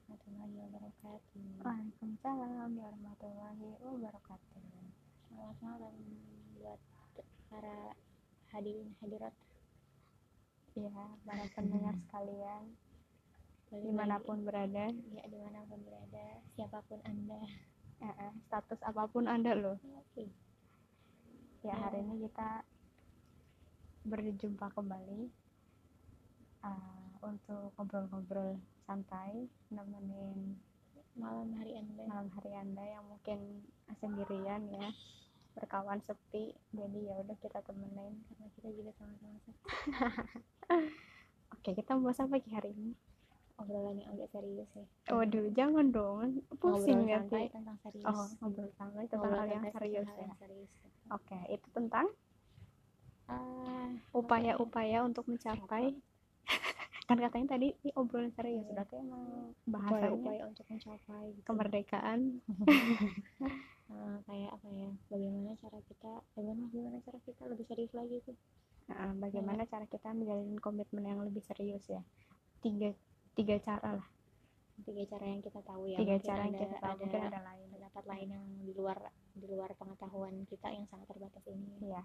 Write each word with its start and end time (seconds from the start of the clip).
warahmatullahi 0.00 0.56
wabarakatuh. 0.64 1.60
Waalaikumsalam 1.60 2.72
warahmatullahi 2.72 3.68
wabarakatuh. 3.84 4.64
Selamat 5.28 5.58
malam 5.60 5.94
buat 6.56 6.80
para 7.52 7.92
hadirin 8.48 8.96
hadirat 9.04 9.36
Ya, 10.72 10.88
para 11.28 11.44
pendengar 11.58 11.92
sekalian, 12.08 12.64
Balik 13.68 13.84
di 13.84 13.92
mana 13.92 14.16
pun 14.22 14.40
berada, 14.46 14.88
ya 14.88 15.22
di 15.28 15.36
mana 15.36 15.60
pun 15.68 15.84
berada, 15.84 16.26
siapa 16.56 16.80
pun 16.88 17.02
anda. 17.04 17.42
eh, 18.00 18.08
eh, 18.08 18.32
status 18.48 18.80
apa 18.80 19.04
pun 19.04 19.28
anda 19.28 19.52
loh. 19.52 19.76
Oke. 20.00 20.32
Ya, 21.60 21.76
hari 21.76 22.00
ini 22.00 22.24
kita 22.24 22.64
berjumpa 24.08 24.72
kembali 24.72 25.28
uh, 26.64 27.12
untuk 27.20 27.76
ngobrol-ngobrol 27.76 28.56
santai, 28.90 29.46
nemenin 29.70 30.58
Malam 31.14 31.54
hari 31.54 31.78
anda. 31.78 32.02
malam 32.06 32.26
hari 32.34 32.50
anda 32.52 32.82
yang 32.82 33.06
mungkin 33.06 33.62
sendirian 33.96 34.66
ya, 34.66 34.90
berkawan 35.54 36.02
sepi. 36.02 36.50
Jadi 36.72 36.98
ya 37.06 37.14
udah 37.16 37.36
kita 37.38 37.62
temenin. 37.62 38.18
Karena 38.26 38.46
kita 38.50 38.68
juga 38.72 38.90
sama-sama 38.96 39.38
sakit. 39.40 39.66
Oke, 41.54 41.70
kita 41.72 41.94
mau 41.94 42.10
apa 42.10 42.26
lagi 42.26 42.50
hari 42.50 42.70
ini? 42.72 42.92
Obrolan 43.58 44.00
yang 44.00 44.10
agak 44.10 44.32
serius 44.32 44.70
ya. 44.72 44.86
Waduh, 45.12 45.46
jangan 45.52 45.86
dong, 45.92 46.40
pusing 46.58 47.04
Ngobrol 47.04 47.12
ya 47.12 47.18
santai 47.20 47.44
Ti. 47.44 47.52
tentang 47.52 47.76
serius. 47.84 48.06
Oh, 48.08 48.26
ngobrol 48.40 48.70
santai 48.74 49.04
tentang 49.04 49.20
Ngobrol 49.20 49.38
hal 49.38 49.48
yang 49.52 49.64
serius 49.70 50.08
ya. 50.08 50.18
yang 50.18 50.34
serius. 50.40 50.70
Oke, 51.10 51.38
itu 51.46 51.68
tentang 51.70 52.06
Ah, 53.28 53.86
upaya-upaya 54.10 55.04
untuk 55.04 55.28
mencapai 55.28 55.94
kan 57.10 57.18
katanya 57.18 57.46
tadi 57.50 57.68
ini 57.74 57.90
obrolan 57.98 58.30
serius 58.30 58.62
Iya. 58.62 58.70
berarti 58.70 58.94
emang 59.02 59.22
bahasanya 59.66 60.14
upaya-upaya 60.14 60.42
untuk 60.46 60.66
mencapai 60.70 61.26
gitu. 61.34 61.44
kemerdekaan 61.44 62.20
Eh, 63.90 64.16
kayak 64.22 64.54
apa 64.54 64.70
ya? 64.70 64.86
Bagaimana 65.10 65.50
cara 65.58 65.82
kita? 65.82 66.22
Bagaimana 66.38 66.70
gimana 66.70 67.02
cara 67.02 67.18
kita 67.26 67.42
lebih 67.50 67.66
serius 67.66 67.90
lagi 67.90 68.22
tuh? 68.22 68.38
Nah, 68.86 69.10
bagaimana 69.18 69.66
cara 69.66 69.82
kita 69.90 70.14
menjalin 70.14 70.54
komitmen 70.62 71.02
yang 71.02 71.18
lebih 71.22 71.42
serius 71.42 71.82
ya 71.90 71.98
tiga 72.60 72.92
tiga 73.32 73.56
cara 73.58 73.98
lah 73.98 74.06
tiga 74.84 75.04
cara 75.08 75.24
yang 75.26 75.40
kita 75.40 75.60
tahu 75.64 75.88
ya 75.88 75.96
tiga 75.96 76.16
mungkin 76.16 76.28
cara 76.28 76.42
yang 76.44 76.54
ada, 76.54 76.60
kita 76.60 76.76
tahu 76.76 76.92
ada 76.92 77.00
mungkin 77.02 77.22
ada 77.24 77.40
lain 77.40 77.66
pendapat 77.72 78.04
lain 78.04 78.28
yang 78.30 78.44
di 78.62 78.72
luar 78.76 78.98
di 79.32 79.46
luar 79.48 79.70
pengetahuan 79.80 80.34
kita 80.44 80.68
yang 80.70 80.84
sangat 80.92 81.06
terbatas 81.08 81.44
ini 81.48 81.72
ya 81.88 82.02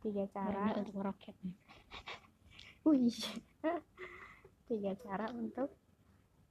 tiga 0.00 0.24
cara 0.32 0.72
cara 0.72 0.80
untuk 0.80 0.94
meroket 0.96 1.36
wih 2.88 3.12
cara 5.12 5.28
untuk 5.30 5.68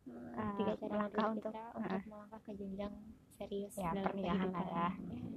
Eh, 0.04 0.54
tiga 0.56 0.74
cara 0.76 0.90
melangkah 0.92 1.22
langkah 1.24 1.30
untuk- 1.32 1.54
ah. 1.54 1.78
untuk 1.78 2.02
melangkah 2.08 2.40
ke 2.42 2.52
jenjang 2.54 2.94
serius 3.32 3.74
Ya, 3.76 3.90
dalam 3.92 4.06
pernikahan 4.08 4.50
lah 4.50 4.62
kehidupan. 4.62 4.72
ya. 4.72 4.90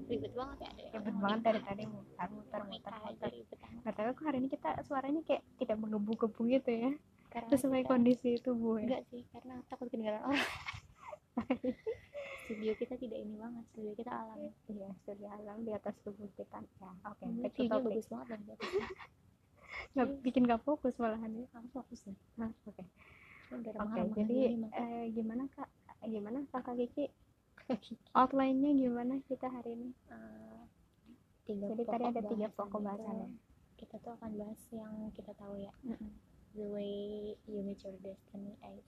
ribet 0.05 0.33
banget 0.35 0.59
ya 0.59 0.69
ada 0.69 0.83
ribet 0.95 1.17
banget 1.17 1.41
dari 1.43 1.61
tadi 1.63 1.85
muter 1.87 2.29
muter 2.31 2.61
muter 2.63 2.93
muter 2.99 3.31
nggak 3.79 3.95
tahu 3.95 4.09
kok 4.11 4.25
hari 4.25 4.37
ini 4.39 4.49
kita 4.51 4.69
suaranya 4.83 5.21
kayak 5.23 5.43
tidak 5.57 5.77
menggebu-gebu 5.79 6.41
gitu 6.51 6.71
ya 6.71 6.93
karena 7.27 7.49
sesuai 7.51 7.81
kita- 7.83 7.91
kondisi 7.91 8.31
tubuh 8.39 8.77
ya 8.77 8.85
enggak 8.85 9.03
sih 9.07 9.23
karena 9.27 9.55
takut 9.67 9.87
kedengaran 9.87 10.23
orang 10.23 10.45
studio 12.43 12.73
kita 12.75 12.95
tidak 12.99 13.19
ini 13.19 13.35
banget 13.35 13.65
studio 13.67 13.93
kita 13.95 14.13
alam 14.13 14.39
iya 14.67 14.89
sudah 15.03 15.31
alam 15.35 15.59
di 15.59 15.73
atas 15.73 15.95
tubuh 15.99 16.29
kita 16.31 16.61
ya 16.61 16.91
oke 17.03 17.25
view-nya 17.25 17.49
topic. 17.71 17.85
bagus 17.87 18.07
banget 18.07 18.27
dan 18.31 18.41
atasnya. 18.47 18.87
nggak 19.95 20.09
bikin 20.21 20.43
gak 20.43 20.63
fokus 20.63 20.95
malahan 20.97 21.31
ya 21.35 21.47
kamu 21.51 21.69
fokus 21.71 22.01
Hah, 22.35 22.51
oke 23.85 23.93
mahal-mahal 23.93 24.17
jadi 24.17 24.41
eh, 24.73 25.05
gimana 25.13 25.45
kak? 25.53 25.69
Gimana 26.05 26.39
kakak 26.53 26.77
Kiki? 26.81 27.07
Outline-nya 28.19 28.71
gimana 28.77 29.15
kita 29.25 29.49
hari 29.49 29.77
ini? 29.77 29.91
Eh, 30.13 30.61
tiga 31.49 31.73
Jadi 31.73 31.83
tadi 31.89 32.05
ada 32.09 32.23
tiga 32.25 32.49
pokok 32.53 32.81
itu, 32.81 32.87
bahasan 32.89 33.17
ya? 33.17 33.29
kita 33.81 33.97
tuh 34.01 34.13
akan 34.17 34.31
bahas 34.41 34.61
yang 34.73 34.95
kita 35.13 35.33
tahu 35.37 35.55
ya. 35.61 35.73
The 36.55 36.67
way 36.71 37.35
you 37.51 37.61
meet 37.67 37.83
your 37.83 37.97
destiny 38.01 38.55
eh, 38.63 38.79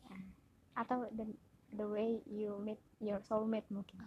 atau 0.77 1.09
the, 1.13 1.27
the 1.75 1.87
way 1.89 2.21
you 2.29 2.57
meet 2.63 2.81
your 3.01 3.21
soulmate 3.25 3.67
mungkin. 3.73 3.99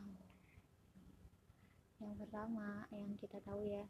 Yang 2.00 2.16
pertama 2.26 2.88
yang 2.96 3.18
kita 3.20 3.44
tahu 3.44 3.66
ya 3.66 3.84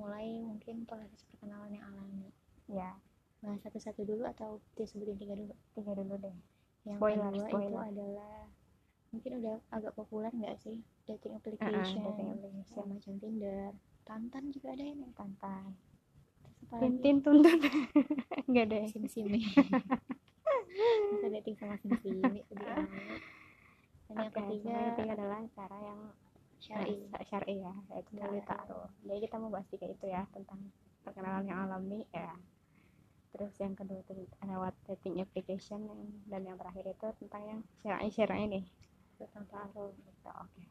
mulai 0.00 0.40
mungkin 0.40 0.88
proses 0.88 1.22
perkenalan 1.28 1.76
yang 1.76 1.84
alami. 1.86 2.32
Ya 2.66 2.96
bahas 3.42 3.60
satu-satu 3.60 4.02
dulu 4.02 4.22
atau 4.24 4.62
disebutin 4.74 5.18
tiga 5.18 5.34
dulu? 5.34 5.54
Tiga 5.74 5.92
dulu 5.92 6.14
deh. 6.16 6.36
Yang 6.82 6.98
Spoiler, 6.98 7.26
kedua 7.28 7.46
itu 7.46 7.50
spoiler. 7.50 7.82
adalah 7.84 8.36
mungkin 9.12 9.32
udah 9.38 9.56
agak 9.70 9.92
populer 9.92 10.32
nggak 10.32 10.56
sih? 10.58 10.76
Dating 11.04 11.34
Ah, 11.34 11.38
application, 11.38 12.00
dating 12.00 12.28
application. 12.32 12.74
ya, 12.78 12.84
macam 12.86 13.14
Tinder. 13.18 13.70
Tantan 14.02 14.44
juga 14.50 14.68
ada 14.72 14.84
apa 16.62 16.74
lagi? 16.78 16.82
tintin 16.82 17.16
tuntun. 17.20 17.58
Enggak 18.48 18.66
deh. 18.70 18.86
Sim 18.88 19.04
sim 19.06 19.26
masa 21.12 21.28
dating 21.28 21.56
sama 21.60 21.76
sim 21.78 21.92
sim 22.00 22.16
itu 22.32 22.52
dia 22.56 22.74
dan 24.08 24.16
yang 24.18 24.32
ketiga 24.32 24.72
yang 24.72 24.88
ketiga 24.96 25.12
adalah 25.14 25.40
cara 25.52 25.76
yang 25.78 26.00
syari. 26.58 26.96
Syar'i 27.28 27.54
ya 27.60 27.72
Ta'aruf. 28.08 28.44
ta'aruf 28.48 28.90
jadi 29.04 29.18
kita 29.20 29.36
mau 29.36 29.50
bahas 29.52 29.68
tiga 29.68 29.86
itu 29.86 30.06
ya 30.08 30.24
tentang 30.32 30.60
perkenalan 31.04 31.44
yang 31.44 31.60
alami 31.68 32.08
ya 32.08 32.32
terus 33.32 33.52
yang 33.58 33.72
kedua 33.72 33.98
itu 34.00 34.12
lewat 34.44 34.74
dating 34.86 35.20
application 35.20 35.80
yang, 35.88 36.00
dan 36.28 36.42
yang 36.44 36.56
terakhir 36.60 36.84
itu 36.86 37.06
tentang 37.24 37.42
yang 37.48 37.60
syar'i 37.80 38.08
syar'i 38.12 38.44
nih 38.46 38.64
tentang 39.18 39.44
ta'aruf 39.48 39.92
gitu 39.96 40.28
oke. 40.28 40.62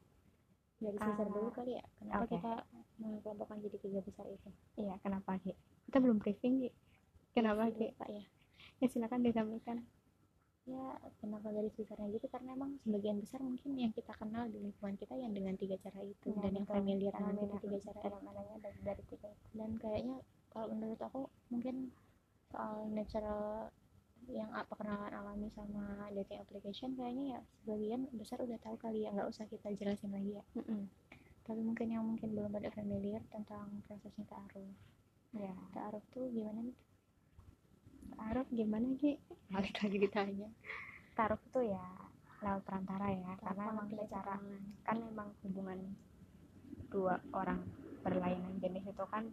Dari 0.82 0.98
Ah, 0.98 1.14
Caesar 1.14 1.28
dulu 1.30 1.50
kali 1.54 1.78
ya? 1.78 1.86
Kenapa 2.02 2.26
oke. 2.26 2.34
kita 2.34 2.54
mengelompokkan 2.98 3.58
jadi 3.62 3.78
tiga 3.78 4.00
besar 4.02 4.26
itu? 4.26 4.50
Iya 4.78 4.98
kenapa 5.02 5.38
Ki? 5.38 5.54
kita 5.86 5.98
belum 6.02 6.18
briefing 6.18 6.56
Ki. 6.62 6.70
kenapa 7.34 7.70
Iya, 7.70 7.78
Ki? 7.78 7.88
Pak 7.98 8.10
ya. 8.10 8.24
Ya 8.82 8.88
silakan 8.90 9.22
disampaikan. 9.22 9.78
Ya 10.66 10.86
kenapa 11.22 11.50
garis 11.50 11.74
besarnya 11.74 12.10
gitu? 12.14 12.26
Karena 12.30 12.54
emang 12.54 12.78
sebagian 12.82 13.18
besar 13.18 13.42
mungkin 13.42 13.78
yang 13.78 13.94
kita 13.94 14.14
kenal 14.14 14.46
di 14.46 14.58
lingkungan 14.62 14.94
kita 14.98 15.14
yang 15.18 15.34
dengan 15.34 15.54
tiga 15.58 15.78
cara 15.82 16.02
itu 16.02 16.28
Ya, 16.34 16.38
dan 16.46 16.52
yang 16.54 16.68
familiar 16.70 17.14
dengan 17.14 17.58
tiga 17.62 17.78
cara 17.82 18.10
dari, 18.62 18.80
dari 18.86 19.04
tiga 19.10 19.28
itu. 19.30 19.46
Dan 19.58 19.70
kayaknya 19.82 20.18
kalau 20.54 20.70
menurut 20.74 21.02
aku 21.02 21.30
mungkin 21.50 21.90
soal 22.52 22.86
natural 22.88 23.72
yang 24.30 24.48
a- 24.52 24.64
perkenalan 24.64 25.12
alami 25.12 25.50
sama 25.50 26.08
dating 26.14 26.40
application 26.40 26.94
kayaknya 26.94 27.36
ya 27.36 27.40
sebagian 27.60 28.02
besar 28.14 28.38
udah 28.40 28.60
tahu 28.60 28.76
kali 28.78 29.04
ya 29.04 29.12
nggak 29.12 29.28
usah 29.28 29.44
kita 29.46 29.74
jelasin 29.74 30.12
lagi 30.12 30.38
ya 30.38 30.44
Mm-mm. 30.56 30.88
tapi 31.44 31.60
mungkin 31.60 31.88
yang 31.90 32.04
mungkin 32.06 32.32
belum 32.32 32.52
pada 32.52 32.70
familiar 32.72 33.20
tentang 33.28 33.68
prosesnya 33.86 34.24
ta'aruf 34.28 34.72
ya 35.34 35.52
ta'aruf 35.74 36.04
tuh 36.10 36.30
gimana 36.30 36.62
nih 36.62 36.78
ta'aruf 38.14 38.48
gimana 38.52 38.88
Ki? 38.96 39.18
balik 39.54 39.76
lagi 39.80 39.98
ditanya 39.98 40.50
ta'aruf 41.16 41.42
itu 41.44 41.62
ya 41.72 41.86
lewat 42.42 42.62
perantara 42.66 43.08
ya 43.10 43.32
karena 43.38 43.64
Ta'aruf 43.64 43.74
emang 43.74 43.88
kita 43.90 44.06
kenalan. 44.08 44.62
kan 44.82 44.98
memang 44.98 45.28
hubungan 45.44 45.80
dua 46.90 47.16
orang 47.32 47.60
berlainan 48.02 48.58
jenis 48.60 48.84
itu 48.84 49.06
kan 49.08 49.30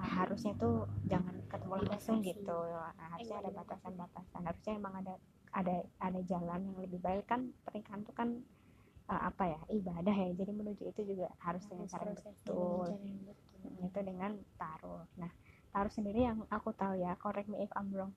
uh, 0.00 0.08
harusnya 0.24 0.56
tuh 0.56 0.88
jangan 1.04 1.36
ketemu 1.52 1.74
langsung 1.84 2.24
gitu. 2.24 2.58
Nah, 2.72 3.08
harusnya 3.12 3.36
ada 3.44 3.50
batasan-batasan. 3.52 4.42
Harusnya 4.48 4.72
emang 4.80 4.94
ada 5.04 5.14
ada 5.52 5.76
ada 6.00 6.20
jalan 6.24 6.60
yang 6.72 6.78
lebih 6.80 7.00
baik. 7.04 7.28
Kan 7.28 7.52
pernikahan 7.68 8.00
tuh 8.08 8.14
kan 8.16 8.28
uh, 9.12 9.22
apa 9.28 9.44
ya 9.52 9.60
ibadah 9.76 10.14
ya. 10.16 10.32
Jadi 10.32 10.52
menuju 10.56 10.82
itu 10.88 11.00
juga 11.04 11.28
harus 11.44 11.64
dengan 11.68 11.86
cara 11.86 12.08
yang 12.08 12.16
betul. 12.16 12.32
dengan 12.32 12.88
cara 12.88 13.04
yang 13.04 13.20
betul. 13.28 13.88
itu 13.92 14.00
dengan 14.00 14.32
taruh. 14.56 15.04
Nah 15.20 15.30
taruh 15.70 15.92
sendiri 15.92 16.20
yang 16.24 16.38
aku 16.48 16.72
tahu 16.72 16.96
ya. 16.96 17.12
Correct 17.20 17.52
me 17.52 17.60
if 17.60 17.72
I'm 17.76 17.92
wrong. 17.92 18.16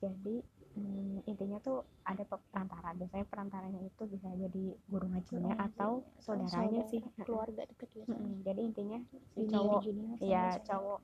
Jadi 0.00 0.40
hmm, 0.74 1.28
intinya 1.28 1.58
tuh 1.60 1.84
ada 2.02 2.22
pe- 2.24 2.44
perantara. 2.50 2.92
Biasanya 2.96 3.26
perantaranya 3.28 3.80
itu 3.84 4.02
bisa 4.08 4.28
jadi 4.32 4.64
guru 4.88 5.06
ngajinya 5.12 5.54
atau 5.60 6.02
saudaranya 6.18 6.82
saudara, 6.82 6.90
sih. 6.90 7.00
Keluarga 7.24 7.62
deket 7.68 7.88
biasanya. 7.94 8.18
Mm-mm. 8.18 8.42
jadi 8.46 8.60
intinya 8.60 8.98
si 9.32 9.40
cowok 9.48 9.80
junior 9.84 10.16
ya 10.20 10.44
cowok 10.64 11.00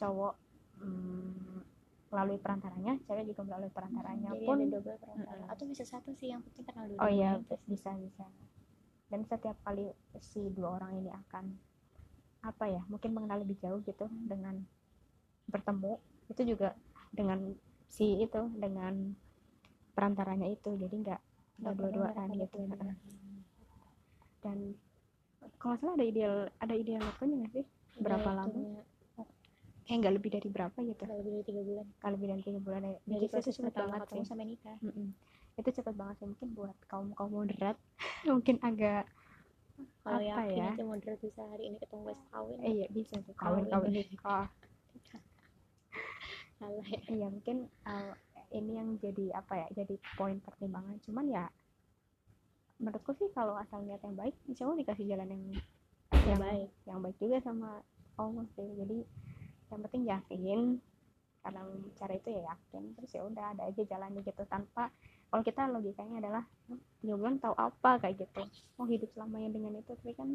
cowok 0.00 0.34
mm, 0.80 1.58
melalui 2.10 2.38
perantaranya 2.42 2.92
cewek 3.06 3.24
juga 3.30 3.42
melalui 3.46 3.70
perantaranya 3.70 4.30
jadi 4.34 4.46
pun 4.46 4.56
ada 4.58 4.66
double 4.74 4.96
perantara. 4.98 5.36
Mm-mm. 5.38 5.52
atau 5.52 5.64
bisa 5.68 5.84
satu 5.86 6.10
sih 6.16 6.28
yang 6.32 6.40
penting 6.42 6.64
kenal 6.66 6.84
dulu 6.88 6.98
oh 6.98 7.10
iya 7.10 7.38
bisa 7.68 7.90
bisa. 7.96 8.24
Dan 9.10 9.26
setiap 9.26 9.58
kali 9.66 9.90
si 10.22 10.50
dua 10.54 10.78
orang 10.78 11.02
ini 11.02 11.10
akan 11.10 11.44
apa 12.40 12.64
ya 12.70 12.80
mungkin 12.88 13.12
mengenal 13.12 13.44
lebih 13.44 13.60
jauh 13.60 13.82
gitu 13.84 14.08
dengan 14.24 14.56
bertemu 15.50 15.98
itu 16.30 16.42
juga 16.56 16.72
dengan 17.12 17.52
si 17.90 18.06
itu 18.24 18.40
dengan 18.62 18.94
perantaranya 19.94 20.48
itu. 20.48 20.70
Jadi 20.78 20.94
nggak 21.04 21.20
nggak 21.60 21.74
dua-duaan 21.76 22.28
gitu. 22.38 22.56
dan 24.40 24.58
kalau 25.60 25.76
salah 25.76 25.94
ada 26.00 26.06
ideal 26.08 26.34
ada 26.64 26.74
ideal 26.74 27.02
waktunya 27.04 27.36
nggak 27.44 27.52
sih? 27.60 27.64
Berapa 28.00 28.30
lama? 28.32 28.60
kayak 29.90 30.06
nggak 30.06 30.14
lebih 30.22 30.30
dari 30.38 30.48
berapa 30.54 30.78
gitu? 30.86 31.02
Nggak 31.02 31.18
lebih 31.18 31.32
dari 31.34 31.44
tiga 31.50 31.62
bulan. 31.66 31.86
Kalau 31.98 32.12
lebih 32.14 32.28
dari 32.30 32.42
tiga 32.46 32.60
bulan 32.62 32.80
ya. 32.86 32.94
Jadi 33.10 33.24
itu 33.26 33.38
cepet 33.50 33.74
banget 33.74 34.02
sih. 34.08 34.22
sampai 34.24 34.46
nikah. 34.46 34.76
Mm-mm. 34.86 35.08
itu 35.58 35.70
cepet 35.76 35.94
banget 35.98 36.14
sih. 36.22 36.26
Mungkin 36.30 36.48
buat 36.56 36.76
kaum 36.88 37.08
kaum 37.18 37.32
moderat 37.34 37.76
mungkin 38.30 38.56
agak 38.62 39.04
kalau 40.06 40.22
Apa 40.22 40.40
yakin 40.46 40.62
ya? 40.62 40.72
aja 40.72 40.84
moderat 40.86 41.18
bisa 41.20 41.42
hari 41.52 41.64
ini 41.68 41.76
ketemu 41.82 42.02
besok 42.08 42.28
kawin. 42.32 42.58
eh, 42.64 42.72
iya 42.80 42.86
bisa 42.88 43.14
tuh 43.26 43.34
Kawin. 43.36 43.66
kawin. 43.68 43.90
Kawin. 43.92 43.92
nikah 44.14 44.46
salah 46.60 46.84
ya. 46.84 47.00
Iya 47.08 47.26
mungkin 47.32 47.56
uh, 47.88 48.12
ini 48.52 48.72
yang 48.76 48.88
jadi 49.00 49.32
apa 49.40 49.52
ya 49.56 49.66
jadi 49.82 49.96
poin 50.20 50.36
pertimbangan. 50.44 51.00
Cuman 51.08 51.26
ya 51.32 51.44
menurutku 52.80 53.12
sih 53.16 53.28
kalau 53.36 53.56
asal 53.60 53.80
niat 53.84 54.00
yang 54.04 54.16
baik 54.16 54.36
insya 54.48 54.64
Allah 54.68 54.80
dikasih 54.80 55.06
jalan 55.08 55.28
yang 55.32 55.44
yang 56.28 56.40
baik. 56.40 56.68
yang 56.84 56.98
baik 57.00 57.16
juga 57.16 57.40
sama 57.40 57.80
Allah 58.20 58.44
sih. 58.56 58.68
Jadi 58.76 58.98
yang 59.72 59.80
penting 59.88 60.02
yakin. 60.04 60.60
Karena 61.40 61.60
cara 61.96 62.12
itu 62.20 62.28
ya 62.36 62.42
yakin. 62.52 62.82
Terus 63.00 63.10
ya 63.16 63.22
udah 63.24 63.44
ada 63.56 63.62
aja 63.72 63.82
jalannya 63.84 64.20
gitu. 64.20 64.42
Tanpa 64.44 64.92
kalau 65.32 65.42
kita 65.46 65.62
logikanya 65.72 66.16
adalah 66.20 66.44
"Hmm, 66.68 66.80
tiga 67.00 67.14
bulan 67.16 67.40
tahu 67.40 67.54
apa 67.56 67.90
kayak 68.04 68.28
gitu. 68.28 68.42
Mau 68.76 68.84
hidup 68.84 69.08
selamanya 69.16 69.48
dengan 69.56 69.72
itu. 69.80 69.92
Tapi 69.96 70.12
kan 70.12 70.28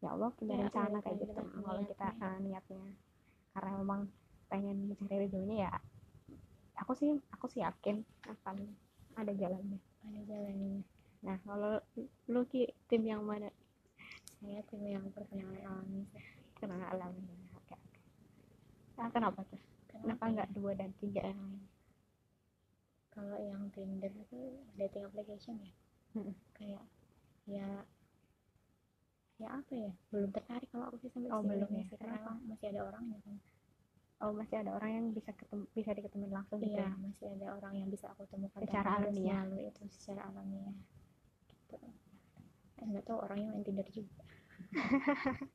ya 0.00 0.14
Allah 0.14 0.30
punya 0.38 0.54
Ya, 0.54 0.70
rencana 0.70 0.86
Allah 0.86 1.00
kayak 1.02 1.18
punya 1.18 1.34
gitu 1.34 1.42
kalau 1.66 1.82
kita 1.90 2.06
ah, 2.22 2.38
niatnya. 2.38 2.82
Karena 3.50 3.70
memang 3.82 4.00
pengen 4.50 4.90
mencari 4.90 5.30
ridhonya 5.30 5.70
ya 5.70 5.72
aku 6.80 6.92
sih 6.96 7.10
aku 7.30 7.46
sih 7.46 7.60
yakin 7.62 8.02
akan 8.26 8.56
ada 9.14 9.32
jalannya. 9.36 9.78
Ada 10.06 10.20
jalannya. 10.26 10.80
Nah 11.22 11.36
kalau 11.44 11.78
lu 12.32 12.40
Ki, 12.48 12.66
tim 12.88 13.04
yang 13.04 13.22
mana? 13.22 13.52
Saya 14.40 14.64
tim 14.72 14.82
yang 14.88 15.04
perkenalan 15.12 15.60
alami. 15.60 16.02
Kenal 16.56 16.80
alamnya 16.80 17.36
oke 17.56 17.74
oke. 17.76 17.98
Nah, 18.96 19.08
kenapa 19.12 19.40
tuh? 19.48 19.60
Kenapa? 19.92 20.28
Nggak 20.28 20.50
dua 20.56 20.72
dan 20.72 20.90
tiga 21.00 21.20
yang 21.24 21.40
lain? 21.40 21.62
Kalau 23.12 23.36
yang 23.36 23.68
Tinder 23.74 24.12
itu 24.12 24.40
dating 24.80 25.04
application 25.04 25.60
ya? 25.60 25.72
Kayak 26.56 26.84
ya 27.44 27.68
ya 29.40 29.48
apa 29.56 29.72
ya? 29.72 29.92
Belum 30.08 30.30
tertarik 30.32 30.68
kalau 30.72 30.88
aku 30.88 30.96
sih 31.04 31.10
sampai 31.12 31.32
Oh, 31.32 31.44
belum 31.44 31.68
ya? 31.68 31.84
sih, 31.88 31.96
karena 32.00 32.40
masih 32.48 32.66
ada 32.72 32.80
orangnya 32.88 33.18
kan 33.24 33.36
oh 34.20 34.32
masih 34.36 34.56
ada 34.60 34.76
orang 34.76 34.90
yang 34.92 35.06
bisa 35.16 35.32
ketemu 35.32 35.64
bisa 35.72 35.90
diketemuin 35.96 36.32
langsung 36.32 36.60
gitu 36.60 36.76
iya 36.76 36.92
ya? 36.92 36.98
masih 37.00 37.26
ada 37.40 37.46
orang 37.56 37.72
yang 37.80 37.88
bisa 37.88 38.06
aku 38.12 38.28
temukan 38.28 38.60
Secara 38.60 39.00
alamiah. 39.00 39.42
melalui 39.48 39.64
itu 39.72 39.82
secara 39.96 40.20
alamiah. 40.28 40.76
Gitu. 41.68 41.88
Eh 42.80 42.84
nggak 42.84 43.04
tahu 43.08 43.18
orangnya 43.24 43.48
main 43.52 43.64
Tinder 43.64 43.88
juga. 43.88 44.22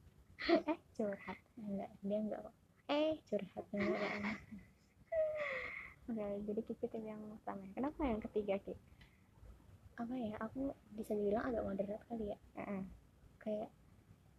Eh 0.46 0.78
curhat. 0.98 1.38
Enggak 1.56 1.90
dia 2.04 2.20
enggak 2.20 2.42
eh 2.86 3.18
curhat 3.26 3.66
enggak 3.74 4.14
oke 6.06 6.26
jadi 6.46 6.62
Kiki 6.70 6.86
tim 6.86 7.02
yang 7.02 7.22
pertama 7.34 7.66
kenapa 7.74 8.02
yang 8.06 8.22
ketiga 8.22 8.62
Ki? 8.62 8.78
Apa 9.98 10.14
ya 10.14 10.38
aku 10.38 10.70
bisa 10.94 11.18
dibilang 11.18 11.50
agak 11.50 11.66
moderat 11.66 12.02
kali 12.06 12.30
ya. 12.30 12.38
Heeh. 12.62 12.84
kayak 13.42 13.70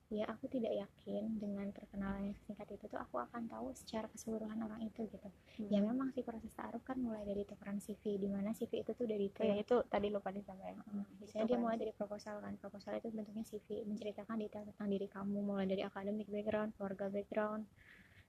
ya 0.07 0.23
aku 0.31 0.47
tidak 0.47 0.71
yakin 0.71 1.35
dengan 1.43 1.67
perkenalan 1.75 2.31
yang 2.31 2.37
singkat 2.47 2.71
itu 2.71 2.87
tuh 2.87 2.95
aku 2.95 3.19
akan 3.19 3.51
tahu 3.51 3.75
secara 3.75 4.07
keseluruhan 4.07 4.55
orang 4.63 4.87
itu 4.87 5.03
gitu. 5.11 5.29
Ya 5.67 5.83
Hmm. 5.83 5.91
memang 5.91 6.15
sih 6.15 6.23
proses 6.23 6.55
taruh 6.55 6.79
kan 6.87 6.95
mulai 7.03 7.27
dari 7.27 7.43
tukeran 7.43 7.83
CV 7.83 8.15
di 8.23 8.31
mana 8.31 8.55
CV 8.55 8.87
itu 8.87 8.95
tuh 8.95 9.07
dari 9.11 9.27
Oh, 9.27 9.43
ya 9.43 9.59
itu 9.59 9.77
tadi 9.91 10.07
lupa 10.15 10.31
disampaikan. 10.31 10.87
Biasanya 11.19 11.45
dia 11.51 11.59
mulai 11.59 11.77
dari 11.77 11.91
proposal 11.91 12.39
kan. 12.39 12.55
Proposal 12.55 13.03
itu 13.03 13.11
bentuknya 13.11 13.43
CV, 13.43 13.83
menceritakan 13.83 14.39
detail 14.39 14.65
tentang 14.71 14.89
diri 14.95 15.11
kamu 15.11 15.43
mulai 15.43 15.67
dari 15.67 15.83
akademik 15.83 16.31
background, 16.31 16.71
keluarga 16.79 17.11
background, 17.11 17.67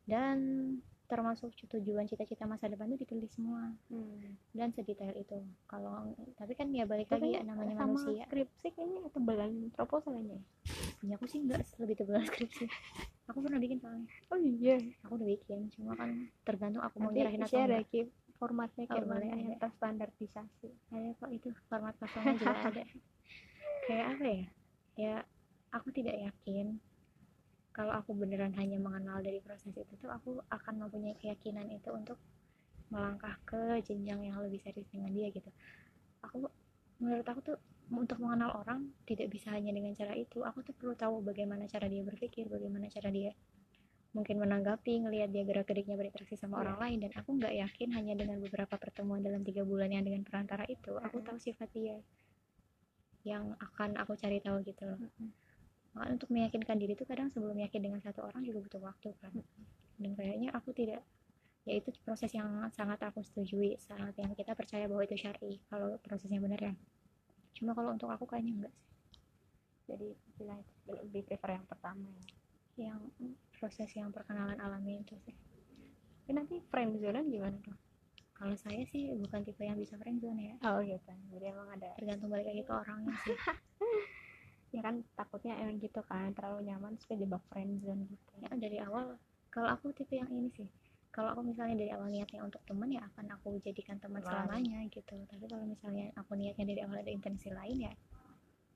dan 0.09 0.37
termasuk 1.07 1.49
tujuan 1.55 2.03
cita-cita 2.03 2.43
masa 2.43 2.67
depan 2.67 2.87
itu 2.87 3.01
ditulis 3.01 3.31
semua 3.31 3.71
Hmm. 3.87 4.35
dan 4.51 4.69
sedetail 4.69 5.15
itu. 5.15 5.39
Kalau 5.65 6.11
tapi 6.35 6.51
kan 6.51 6.67
ya 6.69 6.83
balik 6.83 7.07
Tapi 7.07 7.23
lagi 7.23 7.31
ya 7.33 7.43
namanya 7.43 7.73
sama 7.75 7.95
manusia. 7.95 8.23
skripsi 8.25 8.67
kayaknya 8.69 9.07
tebalan 9.09 9.51
proposalnya 9.71 10.39
Punya 10.97 11.15
aku 11.15 11.25
sih 11.25 11.39
enggak 11.39 11.63
lebih 11.77 11.95
tebal 11.95 12.19
skripsi. 12.21 12.65
Aku 13.27 13.39
pernah 13.39 13.55
bikin 13.57 13.77
soalnya. 13.77 14.07
oh 14.27 14.39
iya 14.39 14.77
Aku 15.01 15.15
udah 15.15 15.27
bikin, 15.27 15.59
cuma 15.69 15.93
kan 15.93 16.09
tergantung 16.43 16.79
aku 16.81 16.95
mau 16.97 17.09
nyerahin 17.09 17.39
atau 17.41 17.55
ya 17.57 17.65
enggak. 17.79 18.07
Formatnya 18.35 18.85
kayak 18.85 19.01
Oh, 19.01 19.09
mana 19.09 19.25
yang 19.25 19.57
terstandarisasi 19.57 20.69
Ada 20.89 21.09
kok 21.15 21.31
itu 21.31 21.49
format 21.65 21.95
kosongnya 21.95 22.35
juga 22.35 22.53
ada. 22.63 22.83
Kayak 23.87 24.05
apa 24.13 24.25
ya? 24.27 24.45
Ya 24.93 25.15
aku 25.69 25.87
tidak 25.89 26.15
yakin 26.17 26.77
kalau 27.77 27.93
aku 27.93 28.17
beneran 28.17 28.57
hanya 28.57 28.81
mengenal 28.81 29.21
dari 29.21 29.37
proses 29.37 29.69
itu 29.69 29.93
tuh 30.01 30.09
aku 30.09 30.41
akan 30.49 30.81
mempunyai 30.81 31.13
keyakinan 31.21 31.69
itu 31.69 31.93
untuk 31.93 32.17
melangkah 32.89 33.37
ke 33.45 33.77
jenjang 33.85 34.25
yang 34.25 34.41
lebih 34.41 34.57
serius 34.65 34.89
dengan 34.89 35.13
dia 35.13 35.29
gitu. 35.29 35.45
Aku 36.25 36.49
menurut 36.97 37.21
aku 37.29 37.39
tuh 37.53 37.57
untuk 37.93 38.17
mengenal 38.17 38.57
orang 38.65 38.89
tidak 39.05 39.29
bisa 39.29 39.53
hanya 39.53 39.69
dengan 39.69 39.93
cara 39.93 40.17
itu. 40.17 40.41
Aku 40.41 40.65
tuh 40.65 40.73
perlu 40.73 40.97
tahu 40.97 41.21
bagaimana 41.21 41.69
cara 41.69 41.85
dia 41.85 42.01
berpikir, 42.01 42.49
bagaimana 42.49 42.89
cara 42.89 43.13
dia 43.13 43.31
mungkin 44.17 44.41
menanggapi, 44.41 45.05
ngelihat 45.05 45.29
dia 45.29 45.45
gerak-geriknya 45.45 45.93
berinteraksi 45.93 46.33
sama 46.33 46.57
Iya. 46.57 46.61
orang 46.65 46.77
lain 46.81 46.97
dan 47.05 47.11
aku 47.13 47.29
nggak 47.37 47.53
yakin 47.53 47.89
hanya 47.93 48.13
dengan 48.17 48.41
beberapa 48.41 48.73
pertemuan 48.73 49.21
dalam 49.21 49.45
tiga 49.45 49.61
bulan 49.61 49.93
yang 49.93 50.01
dengan 50.01 50.25
perantara 50.25 50.65
itu 50.65 50.97
aku 50.97 51.21
tahu 51.21 51.37
sifat 51.37 51.69
dia 51.77 52.01
yang 53.21 53.53
akan 53.61 53.99
aku 54.01 54.17
cari 54.17 54.41
tahu 54.41 54.63
gitu 54.65 54.87
loh. 54.87 54.97
Makanya 55.97 56.13
untuk 56.13 56.29
meyakinkan 56.29 56.77
diri 56.77 56.93
itu 56.93 57.01
kadang 57.09 57.33
sebelum 57.33 57.57
yakin 57.57 57.81
dengan 57.81 57.97
satu 58.05 58.21
orang 58.21 58.45
juga 58.45 58.61
butuh 58.61 58.81
waktu 58.85 59.09
kan. 59.17 59.33
Dan 59.97 60.13
kayaknya 60.13 60.53
aku 60.53 60.69
tidak 60.77 61.01
ya 61.65 61.73
itu 61.73 61.89
proses 62.05 62.31
yang 62.31 62.47
sangat 62.71 63.01
aku 63.01 63.19
setujui 63.25 63.75
sangat 63.81 64.15
yang 64.15 64.31
kita 64.37 64.55
percaya 64.55 64.87
bahwa 64.87 65.03
itu 65.03 65.19
syar'i 65.19 65.57
kalau 65.73 65.97
prosesnya 66.05 66.37
benar 66.37 66.61
ya. 66.61 66.73
Cuma 67.57 67.73
kalau 67.73 67.97
untuk 67.97 68.13
aku 68.13 68.29
kayaknya 68.29 68.61
enggak 68.61 68.73
sih. 68.77 68.85
Jadi 69.89 70.07
bilang 70.37 70.61
lebih 70.85 71.25
prefer 71.25 71.57
yang 71.57 71.65
pertama 71.65 72.05
ya. 72.13 72.23
Yang 72.93 73.01
proses 73.57 73.89
yang 73.97 74.13
perkenalan 74.13 74.61
alami 74.61 75.01
itu 75.01 75.17
sih. 75.25 75.33
Tapi 76.23 76.31
nanti 76.37 76.61
friendzone 76.69 77.25
gimana 77.25 77.57
tuh? 77.65 77.73
Kalau 78.37 78.53
saya 78.53 78.85
sih 78.93 79.17
bukan 79.17 79.41
tipe 79.41 79.65
yang 79.65 79.81
bisa 79.81 79.97
friendzone 79.97 80.53
ya. 80.53 80.55
Oh 80.61 80.77
gitu 80.85 81.09
jadi 81.33 81.53
emang 81.53 81.69
ada 81.73 81.89
tergantung 81.97 82.29
balik 82.33 82.49
lagi 82.49 82.63
ke 82.65 82.73
orangnya 82.73 83.13
sih 83.25 83.37
ya 84.77 84.85
kan 84.85 85.01
takutnya 85.17 85.57
emang 85.57 85.81
gitu 85.81 86.05
kan 86.05 86.29
terlalu 86.37 86.69
nyaman 86.69 86.93
terus 86.93 87.09
kejebak 87.09 87.41
friendzone 87.49 88.05
gitu. 88.05 88.31
Ya 88.37 88.49
dari 88.53 88.77
awal 88.77 89.17
kalau 89.49 89.73
aku 89.73 89.89
tipe 89.91 90.13
yang 90.13 90.29
ini 90.29 90.53
sih. 90.53 90.69
Kalau 91.09 91.33
aku 91.33 91.41
misalnya 91.41 91.73
dari 91.81 91.89
awal 91.89 92.13
niatnya 92.13 92.45
untuk 92.45 92.61
teman 92.63 92.93
ya 92.93 93.01
akan 93.09 93.25
aku 93.33 93.57
jadikan 93.59 93.97
teman 93.97 94.21
selamanya 94.21 94.85
gitu. 94.87 95.17
Tapi 95.25 95.45
kalau 95.49 95.65
misalnya 95.65 96.13
aku 96.13 96.37
niatnya 96.37 96.65
dari 96.69 96.81
awal 96.85 97.01
ada 97.01 97.09
intensi 97.09 97.49
lain 97.49 97.89
ya 97.89 97.93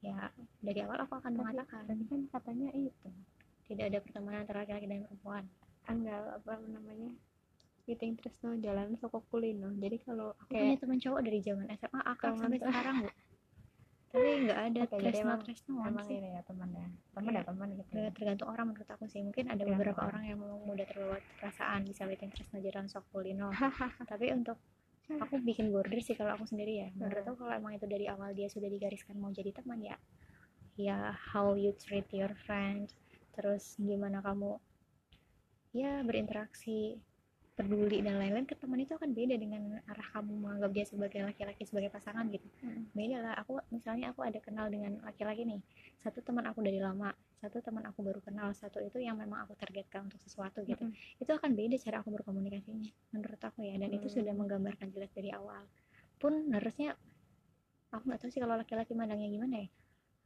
ya 0.01 0.17
dari 0.57 0.81
awal 0.81 0.97
aku 1.05 1.21
akan 1.21 1.29
Tapi- 1.29 1.37
mengatakan. 1.37 1.81
tadi 1.85 2.03
kan 2.09 2.19
katanya 2.33 2.69
itu. 2.73 3.09
Tidak 3.69 3.85
ada 3.85 3.99
pertemanan 4.01 4.41
antara 4.41 4.65
laki-laki 4.65 4.89
dan 4.89 5.05
perempuan. 5.05 5.45
Enggak 5.85 6.17
apa 6.41 6.57
namanya 6.65 7.13
meeting 7.85 8.13
Tresno 8.13 8.53
jalan 8.57 8.93
soko 8.97 9.25
kulino 9.27 9.73
jadi 9.75 9.97
kalau 10.05 10.37
aku 10.37 10.53
punya 10.53 10.69
kayak 10.69 10.81
teman 10.85 10.99
cowok 11.01 11.21
dari 11.25 11.39
zaman 11.41 11.65
SMA 11.75 12.01
Teman 12.13 12.37
sampai 12.37 12.59
sekarang 12.61 12.95
bu 13.01 13.09
tapi 14.11 14.27
nggak 14.43 14.59
ada 14.59 14.81
jadi 14.85 14.99
tresno 14.99 15.33
tresno 15.39 15.73
emang 15.81 16.03
sih 16.03 16.19
ya 16.19 16.43
teman 16.43 16.69
ya 16.69 16.87
teman 17.15 17.31
Iya. 17.31 17.39
ya 17.39 17.43
teman 17.47 17.67
gitu 17.71 17.89
ya. 17.89 17.95
Ter- 17.95 18.13
tergantung 18.13 18.49
orang 18.49 18.65
menurut 18.67 18.89
aku 18.89 19.03
sih 19.07 19.21
mungkin 19.23 19.45
ada 19.47 19.55
Tergantung 19.55 19.71
beberapa 19.79 19.99
orang. 20.01 20.11
orang 20.11 20.23
yang 20.27 20.37
memang 20.39 20.59
mudah 20.61 20.85
terbawa 20.85 21.17
perasaan 21.39 21.79
bisa 21.83 22.03
bikin 22.05 22.27
tresno 22.29 22.57
jalan 22.59 22.85
sok 22.85 23.05
kulino 23.09 23.47
tapi 24.11 24.25
untuk 24.29 24.59
aku 25.11 25.35
bikin 25.39 25.71
border 25.71 25.99
sih 25.99 26.13
kalau 26.13 26.35
aku 26.35 26.43
sendiri 26.43 26.73
ya 26.77 26.87
menurut 26.93 27.19
Hmm. 27.19 27.29
aku 27.29 27.37
kalau 27.41 27.53
emang 27.53 27.73
itu 27.73 27.85
dari 27.85 28.05
awal 28.05 28.31
dia 28.31 28.47
sudah 28.47 28.67
digariskan 28.67 29.15
mau 29.15 29.31
jadi 29.31 29.51
teman 29.51 29.79
ya 29.79 29.95
ya 30.75 30.97
how 31.31 31.51
you 31.53 31.71
treat 31.73 32.07
your 32.11 32.31
friend 32.43 32.91
terus 33.31 33.75
gimana 33.77 34.19
kamu 34.19 34.59
ya 35.71 36.03
berinteraksi 36.03 36.99
peduli 37.51 37.99
dan 37.99 38.15
lain-lain 38.17 38.47
ke 38.47 38.55
teman 38.55 38.79
itu 38.79 38.95
akan 38.95 39.11
beda 39.11 39.35
dengan 39.35 39.77
arah 39.85 40.07
kamu 40.15 40.33
menganggap 40.39 40.71
dia 40.71 40.85
sebagai 40.87 41.19
laki-laki 41.21 41.63
sebagai 41.67 41.91
pasangan 41.91 42.25
gitu 42.31 42.47
Mm. 42.63 42.93
beda 42.95 43.17
lah 43.19 43.33
aku 43.37 43.59
misalnya 43.69 44.15
aku 44.15 44.23
ada 44.23 44.39
kenal 44.39 44.71
dengan 44.71 44.97
laki-laki 45.03 45.43
nih 45.43 45.59
satu 45.99 46.23
teman 46.23 46.47
aku 46.47 46.63
dari 46.63 46.79
lama 46.79 47.11
satu 47.41 47.59
teman 47.59 47.83
aku 47.89 48.05
baru 48.05 48.21
kenal 48.21 48.53
satu 48.53 48.79
itu 48.79 49.01
yang 49.01 49.17
memang 49.17 49.43
aku 49.43 49.57
targetkan 49.57 50.07
untuk 50.07 50.21
sesuatu 50.21 50.61
gitu 50.63 50.85
Mm-mm. 50.87 51.19
itu 51.19 51.31
akan 51.33 51.51
beda 51.53 51.75
cara 51.81 51.99
aku 51.99 52.09
berkomunikasinya 52.15 52.87
menurut 53.11 53.41
aku 53.41 53.65
ya 53.67 53.75
dan 53.75 53.89
itu 53.91 54.07
Hmm. 54.07 54.15
sudah 54.21 54.33
menggambarkan 54.33 54.87
jelas 54.93 55.11
dari 55.11 55.29
awal 55.33 55.65
pun 56.17 56.53
harusnya 56.53 56.95
aku 57.91 58.03
nggak 58.07 58.19
tahu 58.21 58.29
sih 58.31 58.39
kalau 58.39 58.55
laki-laki 58.55 58.93
mandangnya 58.95 59.27
gimana 59.27 59.55
ya 59.65 59.67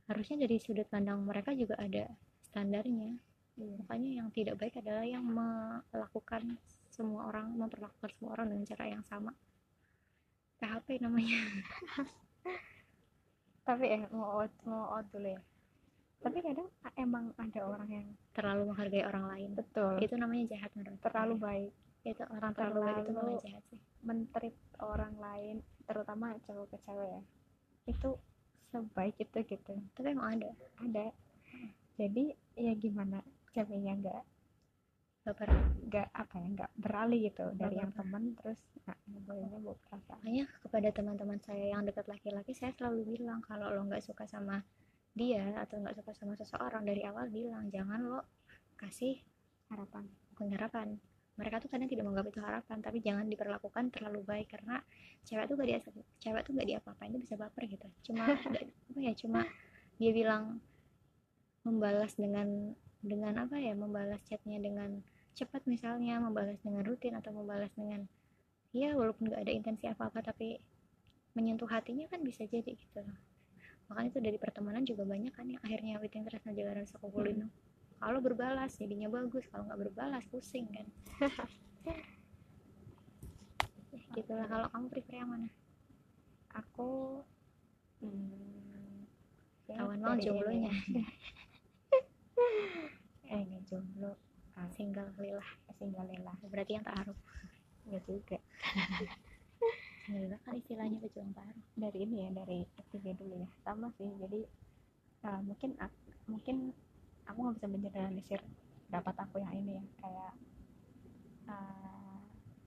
harusnya 0.05 0.45
dari 0.45 0.61
sudut 0.61 0.85
pandang 0.85 1.23
mereka 1.25 1.55
juga 1.57 1.73
ada 1.81 2.05
standarnya 2.45 3.17
Iya. 3.55 3.79
makanya 3.79 4.09
yang 4.19 4.27
tidak 4.35 4.59
baik 4.59 4.75
adalah 4.83 5.07
yang 5.07 5.23
melakukan 5.23 6.59
semua 6.95 7.27
orang 7.27 7.51
memperlakukan 7.51 8.09
semua 8.15 8.39
orang 8.39 8.55
dengan 8.55 8.65
cara 8.65 8.85
yang 8.87 9.03
sama. 9.03 9.35
PHP 10.55 11.03
namanya. 11.03 11.35
Tapi 13.67 13.85
eh 13.91 14.03
mau 14.13 14.39
out, 14.39 14.53
mau 14.63 14.95
out 14.95 15.07
dulu 15.11 15.27
ya. 15.27 15.41
Tapi 16.23 16.37
kadang 16.41 16.69
a- 16.81 16.95
emang 16.95 17.35
ada 17.35 17.59
orang 17.65 17.89
yang 17.91 18.07
terlalu 18.31 18.71
menghargai 18.71 19.03
orang 19.03 19.25
lain. 19.27 19.49
Betul. 19.53 19.99
Itu 19.99 20.15
namanya 20.15 20.55
jahat 20.55 20.71
menurut 20.73 20.99
terlalu 21.03 21.35
saya. 21.35 21.43
baik. 21.43 21.71
Itu 22.05 22.23
orang 22.29 22.51
terlalu 22.55 22.79
baik 22.79 22.95
itu 22.95 23.03
terlalu- 23.03 23.19
namanya 23.19 23.41
jahat 23.43 23.63
sih. 23.67 23.79
mentreat 24.05 24.55
orang 24.79 25.13
lain 25.17 25.55
terutama 25.89 26.37
cowok 26.45 26.65
ke 26.71 26.77
cewek 26.85 27.09
ya. 27.09 27.21
Itu 27.89 28.09
sebaik 28.69 29.15
itu 29.17 29.37
gitu. 29.43 29.73
Tapi 29.97 30.07
emang 30.13 30.37
ada. 30.37 30.49
Ada. 30.79 31.05
Jadi 31.97 32.23
ya 32.55 32.73
gimana? 32.77 33.19
Ceweknya 33.51 33.97
nggak 33.97 34.21
baper 35.25 35.49
nggak 35.89 36.09
apa 36.13 36.35
ya 36.37 36.47
nggak 36.53 36.71
beralih 36.77 37.19
gitu 37.33 37.45
dari 37.57 37.81
yang 37.81 37.89
teman 37.97 38.37
terus 38.37 38.61
nah, 38.85 38.93
ngobrolnya 39.09 39.57
buat 39.57 39.77
perasaan 39.89 40.21
makanya 40.21 40.45
kepada 40.61 40.87
teman-teman 40.93 41.39
saya 41.41 41.65
yang 41.73 41.81
dekat 41.81 42.05
laki-laki 42.05 42.53
saya 42.53 42.71
selalu 42.77 43.17
bilang 43.17 43.41
kalau 43.41 43.73
lo 43.73 43.81
nggak 43.89 44.05
suka 44.05 44.29
sama 44.29 44.61
dia 45.17 45.57
atau 45.57 45.81
nggak 45.81 45.97
suka 45.97 46.13
sama 46.13 46.37
seseorang 46.37 46.85
dari 46.85 47.01
awal 47.09 47.25
bilang 47.33 47.73
jangan 47.73 48.05
lo 48.05 48.21
kasih 48.77 49.17
harapan 49.73 50.05
bukan 50.35 50.51
harapan. 50.51 50.87
Mereka 51.35 51.63
tuh 51.63 51.69
kadang 51.71 51.87
tidak 51.87 52.03
menganggap 52.03 52.27
itu 52.31 52.39
harapan 52.43 52.77
tapi 52.83 52.97
jangan 52.99 53.25
diperlakukan 53.31 53.91
terlalu 53.91 54.19
baik 54.27 54.51
karena 54.51 54.83
cewek 55.23 55.47
tuh 55.47 55.55
gak 55.55 55.67
dia 55.67 55.79
cewek 56.19 56.41
tuh 56.43 56.51
gak 56.59 56.67
diapa-apain 56.67 57.11
itu 57.15 57.19
bisa 57.23 57.35
baper 57.39 57.63
gitu. 57.71 57.87
Cuma 58.11 58.23
apa 58.91 58.99
ya 58.99 59.15
cuma 59.15 59.47
dia 59.95 60.11
bilang 60.11 60.59
membalas 61.63 62.19
dengan 62.19 62.75
dengan 62.99 63.35
apa 63.39 63.55
ya 63.59 63.71
membalas 63.75 64.19
chatnya 64.27 64.59
dengan 64.59 64.99
cepat 65.35 65.67
misalnya 65.67 66.17
membalas 66.23 66.55
dengan 66.63 66.87
rutin 66.87 67.13
atau 67.19 67.35
membalas 67.35 67.69
dengan 67.75 68.07
ya 68.71 68.95
walaupun 68.95 69.31
gak 69.31 69.43
ada 69.43 69.53
intensi 69.53 69.87
apa-apa 69.87 70.31
tapi 70.31 70.59
menyentuh 71.35 71.67
hatinya 71.67 72.07
kan 72.07 72.23
bisa 72.23 72.47
jadi 72.47 72.71
gitu. 72.71 73.03
Makanya 73.91 74.09
itu 74.15 74.19
dari 74.23 74.37
pertemanan 74.39 74.87
juga 74.87 75.03
banyak 75.03 75.35
kan 75.35 75.45
yang 75.51 75.61
akhirnya 75.61 75.99
waiting 75.99 76.23
terus 76.23 76.41
jalanan 76.41 76.87
sekumpulan 76.87 77.51
kalau 77.99 78.19
berbalas 78.19 78.75
jadinya 78.79 79.11
bagus. 79.11 79.45
Kalau 79.51 79.67
nggak 79.67 79.79
berbalas 79.91 80.23
pusing 80.31 80.67
kan. 80.71 80.87
Ya, 83.95 84.01
gitulah. 84.11 84.43
Kalau 84.51 84.67
kamu 84.75 84.85
prefer 84.91 85.23
yang 85.23 85.31
mana? 85.31 85.47
Aku 86.51 87.23
hmm, 88.03 89.07
ya 89.71 89.79
Kawan 89.79 89.99
mau 90.03 90.11
dari 90.19 90.19
ini 90.19 90.25
jomblonya. 90.27 90.73
ya. 90.99 91.05
eh 93.31 93.41
nggak 93.47 93.63
jomblo 93.71 94.11
single 94.75 95.11
lillah 95.19 95.49
single 95.75 96.07
lelah 96.07 96.37
berarti 96.47 96.79
yang 96.79 96.85
taruh 96.87 97.17
nggak 97.85 98.03
juga. 98.07 98.37
Lillah 100.09 100.39
kan 100.45 100.53
istilahnya 100.57 100.97
pejuang 101.01 101.33
taruh 101.33 101.61
dari 101.73 102.05
ini 102.05 102.25
ya 102.25 102.29
dari 102.33 102.59
ketiga 102.77 103.11
dulu 103.19 103.35
ya. 103.41 103.49
Sama 103.65 103.89
sih 103.97 104.09
jadi 104.21 104.41
uh, 105.27 105.41
mungkin 105.45 105.71
ak- 105.81 106.03
mungkin 106.29 106.73
aku 107.25 107.37
nggak 107.41 107.55
bisa 107.57 107.67
mengeneralisir 107.69 108.41
pendapat 108.89 109.15
aku 109.21 109.35
yang 109.41 109.53
ini 109.53 109.71
ya. 109.81 109.85
Kayak 110.01 110.33
uh, 111.49 112.17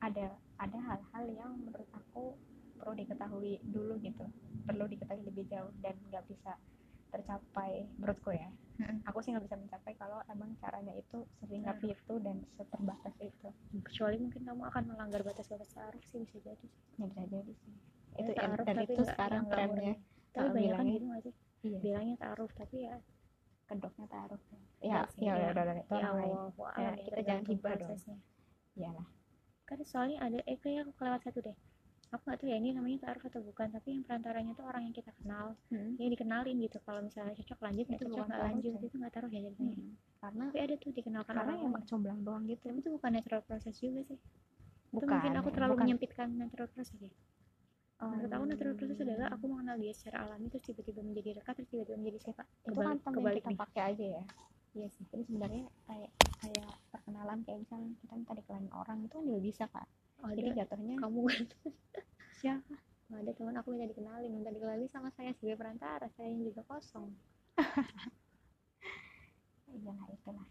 ada 0.03 0.27
ada 0.59 0.79
hal-hal 0.79 1.25
yang 1.35 1.51
menurut 1.63 1.89
aku 1.95 2.35
perlu 2.79 2.95
diketahui 2.95 3.53
dulu 3.71 3.99
gitu. 4.03 4.27
Perlu 4.67 4.85
diketahui 4.91 5.23
lebih 5.27 5.45
jauh 5.51 5.71
dan 5.83 5.95
nggak 6.11 6.27
bisa 6.27 6.55
tercapai 7.09 7.89
menurutku 7.97 8.37
ya 8.37 8.53
Mm-mm. 8.79 9.03
aku 9.11 9.19
sih 9.19 9.35
nggak 9.35 9.43
bisa 9.43 9.59
mencapai 9.59 9.93
kalau 9.99 10.23
emang 10.31 10.55
caranya 10.63 10.95
itu 10.95 11.27
sesingkat 11.43 11.83
itu 11.83 12.15
dan 12.23 12.47
seterbatas 12.55 13.15
itu. 13.19 13.49
Kecuali 13.83 14.17
mungkin 14.23 14.43
kamu 14.47 14.63
akan 14.71 14.83
melanggar 14.95 15.21
batas-batas 15.27 15.75
taruh 15.75 16.03
sih 16.07 16.23
bisa 16.23 16.39
jadi. 16.47 16.67
Ya 17.03 17.05
bisa 17.11 17.23
jadi 17.27 17.53
sih. 17.59 17.75
Ya, 17.75 18.19
itu 18.23 18.31
ta'aruf 18.39 18.67
dan 18.67 18.77
itu 18.87 19.03
sekarang 19.03 19.43
trennya 19.51 19.95
tapi 20.31 20.49
banyak 20.55 20.75
kan 20.79 20.87
gitu 20.87 21.07
nggak 21.11 21.23
sih? 21.27 21.35
Iya. 21.67 21.79
Bilangnya 21.83 22.17
taruh 22.23 22.51
tapi 22.55 22.77
ya 22.87 22.97
kedoknya 23.69 24.07
taruh 24.09 24.41
ya 24.49 24.59
ya 24.81 25.01
iya. 25.19 25.33
udah 25.53 25.63
udah 25.67 25.77
itu 25.77 25.95
ya 25.99 26.09
lain. 26.15 26.37
Ya, 26.79 26.79
ya, 26.79 26.91
kita 27.03 27.21
jangan 27.27 27.45
hibah 27.51 27.75
dong. 27.83 27.99
iyalah. 28.79 29.07
Kan 29.67 29.79
soalnya 29.83 30.19
ada 30.23 30.39
eh 30.47 30.57
kayak 30.63 30.87
aku 30.87 30.93
kelewat 31.03 31.21
satu 31.27 31.43
deh 31.43 31.57
aku 32.09 32.23
nggak 32.25 32.39
tahu 32.41 32.49
ya 32.49 32.57
ini 32.57 32.73
namanya 32.73 32.99
taruh 33.05 33.21
atau 33.21 33.41
bukan 33.45 33.69
tapi 33.69 33.89
yang 33.93 34.03
perantaranya 34.05 34.53
tuh 34.57 34.65
orang 34.65 34.83
yang 34.89 34.95
kita 34.97 35.13
kenal. 35.21 35.47
Ya 36.01 36.07
dikenalin 36.09 36.57
gitu 36.65 36.79
kalau 36.83 37.01
misalnya 37.05 37.35
cocok 37.37 37.59
lanjut 37.61 37.85
nggak 37.89 38.01
Itu 38.01 38.07
cocok 38.09 38.27
nggak 38.29 38.43
lanjut 38.49 38.73
itu 38.81 38.97
nggak 38.97 39.13
taruh 39.13 39.31
ya 39.31 39.41
jadinya. 39.45 39.75
Hmm. 39.77 39.93
karena 40.19 40.45
tapi 40.51 40.59
ada 40.59 40.75
tuh 40.77 40.91
dikenalkan 40.91 41.31
karena 41.31 41.53
orang 41.55 41.59
emang 41.63 41.85
comblang 41.87 42.21
doang 42.27 42.43
gitu. 42.49 42.63
Tapi 42.67 42.79
itu 42.83 42.91
bukan 42.91 43.11
natural 43.15 43.43
process 43.47 43.77
juga 43.79 44.01
sih. 44.03 44.19
Itu 44.19 44.95
bukan 44.99 45.09
mungkin 45.15 45.33
aku 45.37 45.49
terlalu 45.53 45.73
bukan. 45.77 45.85
menyempitkan 45.87 46.29
natural 46.35 46.69
process 46.73 46.99
ya? 46.99 47.13
Menurut 47.99 48.31
aku 48.31 48.45
natural 48.47 48.75
process 48.79 48.99
Hmm. 48.99 49.07
adalah 49.11 49.29
aku 49.35 49.45
mengenal 49.51 49.77
dia 49.77 49.93
secara 49.93 50.17
alami 50.25 50.47
terus 50.49 50.65
tiba-tiba 50.65 51.01
menjadi 51.03 51.29
dekat 51.43 51.53
terus 51.59 51.69
tiba-tiba 51.69 51.97
menjadi 51.99 52.19
suka 52.25 52.43
itu 52.65 52.79
kan 52.79 52.97
kebalik 52.99 53.43
yang 53.43 53.43
kita 53.43 53.51
nih. 53.53 53.59
pakai 53.59 53.83
aja 53.91 54.07
ya. 54.17 54.23
Iya 54.75 54.89
sih. 54.95 55.05
Jadi 55.11 55.23
sebenarnya 55.27 55.65
kayak 55.85 56.11
kayak 56.39 56.69
perkenalan 56.95 57.39
kayak 57.43 57.59
misalnya 57.67 57.91
kita 57.99 58.13
minta 58.15 58.33
dikenalin 58.39 58.71
orang 58.73 58.99
itu 59.03 59.15
kan 59.15 59.25
juga 59.27 59.41
bisa 59.43 59.65
kak 59.67 59.87
oh, 60.25 60.31
jadi 60.35 60.49
ada? 60.51 60.59
jatuhnya 60.65 60.97
kamu. 60.99 61.21
Kan 61.27 61.47
siapa? 62.39 62.75
Nggak 63.09 63.21
ada 63.25 63.33
teman 63.35 63.55
aku 63.57 63.69
minta 63.73 63.87
dikenalin. 63.87 64.31
Minta 64.31 64.51
dikenalin 64.53 64.89
sama 64.89 65.09
saya 65.17 65.33
sebagai 65.37 65.57
perantara. 65.57 66.07
Saya 66.15 66.29
yang 66.29 66.43
juga 66.45 66.63
kosong. 66.65 67.09
Iyalah 69.69 70.09
itulah 70.11 70.47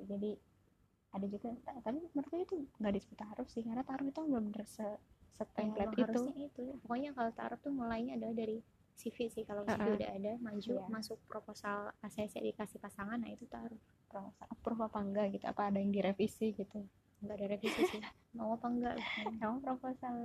jadi 0.00 0.32
ada 1.12 1.26
juga 1.28 1.52
ta- 1.66 1.82
tapi 1.82 2.00
menurutku 2.00 2.36
itu 2.38 2.54
nggak 2.80 2.94
disebut 2.96 3.18
taruh 3.18 3.48
sih. 3.50 3.62
Karena 3.66 3.82
taruh 3.84 4.06
itu 4.06 4.20
belum 4.22 4.44
bener 4.50 4.64
se 4.66 4.82
Ya, 4.82 5.44
setemplate 5.46 5.88
emang 5.88 6.00
itu 6.04 6.20
itu 6.36 6.64
pokoknya 6.84 7.10
kalau 7.16 7.30
taruh 7.32 7.58
tuh 7.60 7.72
mulainya 7.72 8.12
adalah 8.16 8.34
dari 8.36 8.60
CV 8.94 9.16
sih. 9.28 9.44
Kalau 9.44 9.64
CV 9.64 9.76
Uh-uh. 9.80 9.96
udah 9.96 10.10
ada 10.16 10.32
maju 10.40 10.74
Iya. 10.76 10.86
masuk 10.88 11.18
proposal 11.26 11.92
ACC 12.00 12.34
dikasih 12.40 12.78
pasangan 12.78 13.18
nah 13.20 13.30
itu 13.30 13.44
taruh. 13.48 13.80
Proposal 14.08 14.46
approve 14.48 14.82
apa 14.86 14.98
enggak 15.00 15.26
gitu. 15.34 15.44
Apa 15.48 15.68
ada 15.68 15.78
yang 15.82 15.92
direvisi 15.92 16.52
gitu 16.54 16.80
nggak 17.20 17.36
ada 17.36 17.46
revisi 17.52 17.82
sih. 17.88 18.02
Mau 18.36 18.56
apa 18.56 18.66
enggak 18.68 18.96
kamu 19.38 19.56
proposal 19.60 20.16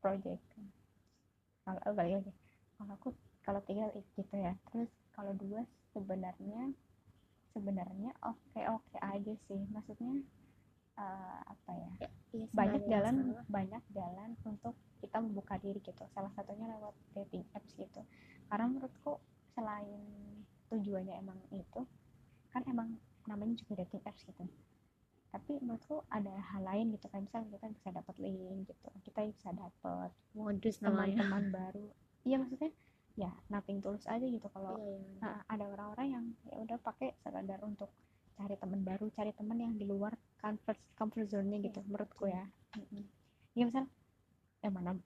project. 0.00 0.42
Kalau 1.64 1.80
oh, 1.84 1.94
balik 1.94 2.12
lagi. 2.24 2.32
Kalau 2.80 2.92
aku 2.96 3.08
kalau 3.44 3.60
tiga 3.68 3.92
gitu 3.94 4.34
ya. 4.36 4.56
Terus 4.72 4.90
kalau 5.12 5.32
dua 5.36 5.64
sebenarnya 5.92 6.72
sebenarnya 7.52 8.10
oke 8.24 8.60
oke 8.72 8.96
aja 9.00 9.32
sih. 9.48 9.60
Maksudnya 9.68 10.24
eh, 10.96 11.40
apa 11.44 11.70
ya? 11.76 11.90
Iya 12.08 12.10
sih, 12.32 12.42
banyak 12.56 12.82
jalan 12.88 13.16
banyak 13.50 13.82
jalan 13.92 14.30
untuk 14.48 14.74
kita 15.04 15.20
membuka 15.20 15.60
diri 15.60 15.80
gitu. 15.84 16.04
Salah 16.16 16.32
satunya 16.32 16.72
lewat 16.72 16.96
dating 17.12 17.44
apps 17.52 17.76
gitu. 17.76 18.00
Karena 18.48 18.64
menurutku 18.66 19.20
selain 19.52 20.00
tujuannya 20.70 21.18
emang 21.18 21.36
itu 21.50 21.82
kan 22.54 22.62
emang 22.70 22.94
namanya 23.26 23.58
juga 23.58 23.82
dating 23.82 24.02
apps 24.06 24.22
gitu 24.22 24.46
tapi 25.30 25.62
menurutku 25.62 26.02
ada 26.10 26.34
hal 26.54 26.62
lain 26.66 26.90
gitu 26.98 27.06
kan 27.06 27.22
misalnya 27.22 27.54
kita 27.54 27.66
bisa 27.70 27.88
dapat 27.94 28.14
link 28.18 28.66
gitu 28.66 28.88
kita 29.06 29.20
bisa 29.30 29.48
dapat 29.54 30.10
modus 30.34 30.76
teman-teman 30.82 31.44
baru. 31.54 31.86
Iya 32.26 32.36
maksudnya 32.42 32.70
ya 33.18 33.30
nothing 33.50 33.78
tulus 33.78 34.06
aja 34.06 34.22
gitu 34.22 34.46
kalau 34.50 34.78
iya, 34.78 34.98
iya. 34.98 35.18
Nah, 35.22 35.38
ada 35.46 35.64
orang-orang 35.70 36.08
yang 36.10 36.24
ya 36.50 36.56
udah 36.62 36.78
pakai 36.82 37.14
sekadar 37.22 37.60
untuk 37.62 37.90
cari 38.38 38.56
teman 38.56 38.80
baru, 38.82 39.06
cari 39.12 39.32
teman 39.36 39.58
yang 39.60 39.74
di 39.76 39.84
luar 39.84 40.16
comfort 40.40 40.80
comfort 40.96 41.28
zone-nya 41.28 41.60
gitu, 41.60 41.84
Iya, 41.84 41.88
menurutku 41.92 42.24
ya. 42.24 42.44
Ya 43.52 43.64
misal, 43.68 43.84
ya 44.64 44.70
mana 44.72 44.96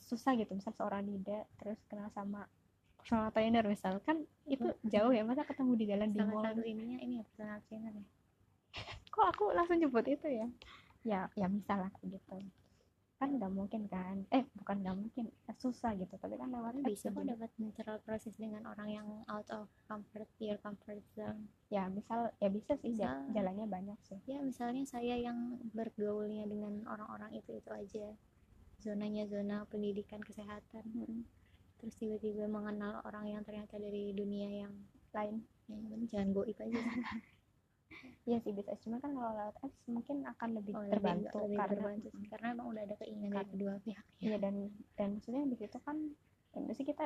susah 0.00 0.32
gitu, 0.40 0.56
misal 0.56 0.72
seorang 0.72 1.04
Nida 1.04 1.44
terus 1.60 1.76
kenal 1.90 2.08
sama 2.16 2.48
personal 2.96 3.30
trainer 3.32 3.64
misal 3.64 4.00
kan 4.04 4.20
itu 4.44 4.68
jauh 4.84 5.12
ya 5.14 5.24
masa 5.24 5.46
ketemu 5.46 5.72
di 5.80 5.84
jalan 5.88 6.08
di 6.12 6.20
mall 6.20 6.44
ininya 6.60 6.98
ini 7.00 7.22
ya 7.22 7.24
personal 7.30 7.60
trainer 7.64 7.92
ya 7.94 8.04
kok 9.18 9.28
aku 9.34 9.44
langsung 9.50 9.82
nyebut 9.82 10.06
itu 10.06 10.26
ya? 10.30 10.46
Ya 11.02 11.20
ya 11.34 11.46
misal 11.50 11.82
lah 11.82 11.92
gitu. 12.06 12.38
Kan 13.18 13.34
nggak 13.34 13.50
mungkin 13.50 13.90
kan. 13.90 14.22
Eh 14.30 14.46
bukan 14.54 14.78
nggak 14.86 14.94
mungkin. 14.94 15.26
Susah 15.58 15.98
gitu. 15.98 16.14
Tapi 16.14 16.38
kan 16.38 16.54
lewat 16.54 16.78
apps 16.78 16.86
bisa 16.86 17.10
kok 17.10 17.26
dapat 17.26 17.50
natural 17.58 17.98
process 18.06 18.38
dengan 18.38 18.62
orang 18.70 18.88
yang 18.94 19.08
out 19.26 19.50
of 19.50 19.66
comfort 19.90 20.30
your 20.38 20.54
comfort 20.62 21.02
zone. 21.18 21.50
Ya 21.66 21.90
misal 21.90 22.30
ya 22.38 22.46
bisa 22.46 22.78
sih. 22.78 22.94
Misal- 22.94 23.26
jalannya 23.34 23.66
banyak 23.66 23.98
sih. 24.06 24.22
Ya 24.30 24.38
misalnya 24.38 24.86
saya 24.86 25.18
yang 25.18 25.58
bergaulnya 25.74 26.46
dengan 26.46 26.86
orang-orang 26.86 27.34
itu 27.34 27.58
itu 27.58 27.70
aja. 27.74 28.14
Zonanya 28.78 29.26
zona 29.26 29.66
pendidikan 29.66 30.22
kesehatan. 30.22 30.86
Terus 31.82 31.94
tiba-tiba 31.98 32.46
mengenal 32.46 33.02
orang 33.02 33.26
yang 33.26 33.42
ternyata 33.42 33.82
dari 33.82 34.14
dunia 34.14 34.62
yang 34.62 34.74
lain. 35.10 35.42
Yang 35.66 36.06
jangan 36.14 36.30
goib 36.30 36.58
aja 36.62 36.78
Iya 38.24 38.38
sih 38.40 38.52
bisa 38.52 38.72
cuma 38.78 38.96
kan 38.98 39.10
kalau 39.10 39.32
lewat 39.32 39.56
apps 39.58 39.80
mungkin 39.86 40.16
akan 40.22 40.48
lebih 40.56 40.72
Oh, 40.72 40.80
lebih- 40.80 40.92
terbantu 40.92 41.38
lebih 41.40 41.56
karena 41.56 41.72
terbantu 41.72 42.08
sih. 42.12 42.28
karena 42.28 42.46
emang 42.52 42.66
udah 42.68 42.82
ada 42.84 42.94
keinginan 42.96 43.30
dari 43.30 43.40
Kan. 43.40 43.48
kedua 43.50 43.72
pihak 43.80 44.04
iya 44.18 44.36
dan 44.36 44.54
dan 44.94 45.08
maksudnya 45.16 45.42
di 45.44 45.56
situ 45.56 45.78
kan 45.80 45.96
ya, 46.52 46.60
mesti 46.60 46.82
kita 46.84 47.04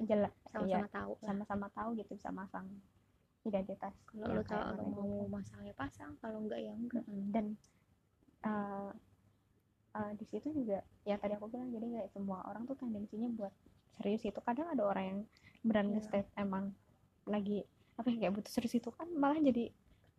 jelas 0.00 0.32
sama-sama 0.48 0.86
ya, 0.86 0.90
tahu 0.90 1.12
sama-sama 1.20 1.66
tahu 1.70 1.88
gitu 1.94 2.10
bisa 2.12 2.30
masang 2.30 2.66
identitas 3.42 3.94
kalau 4.06 4.24
yang 4.24 4.34
lo 4.34 4.42
tahu 4.42 4.54
kayak 4.54 4.66
lo 4.70 4.74
mana 4.78 4.88
mau 4.88 5.04
gitu. 5.04 5.24
masangnya 5.28 5.74
pasang 5.74 6.12
kalau 6.18 6.38
enggak 6.40 6.60
ya 6.60 6.72
enggak 6.72 7.04
Mm-mm. 7.04 7.24
dan 7.30 7.46
eh, 8.42 8.90
eh, 9.92 10.12
di 10.16 10.24
situ 10.24 10.48
juga 10.50 10.78
ya 11.02 11.18
tadi 11.18 11.34
aku 11.34 11.46
bilang 11.46 11.68
jadi 11.68 11.84
nggak 11.84 12.08
semua 12.10 12.40
orang 12.46 12.64
tuh 12.64 12.74
tendensinya 12.74 13.28
buat 13.30 13.52
serius 13.92 14.24
itu 14.24 14.40
kadang 14.40 14.66
ada 14.66 14.82
orang 14.82 15.04
yang 15.04 15.18
beneran 15.60 15.86
Iya. 15.86 15.94
nge-state 15.98 16.28
emang 16.36 16.64
lagi 17.24 17.62
apa 17.94 18.08
ya 18.08 18.16
kayak 18.18 18.34
butuh 18.34 18.50
serius 18.50 18.74
itu 18.74 18.88
kan 18.88 19.06
malah 19.12 19.38
jadi 19.38 19.68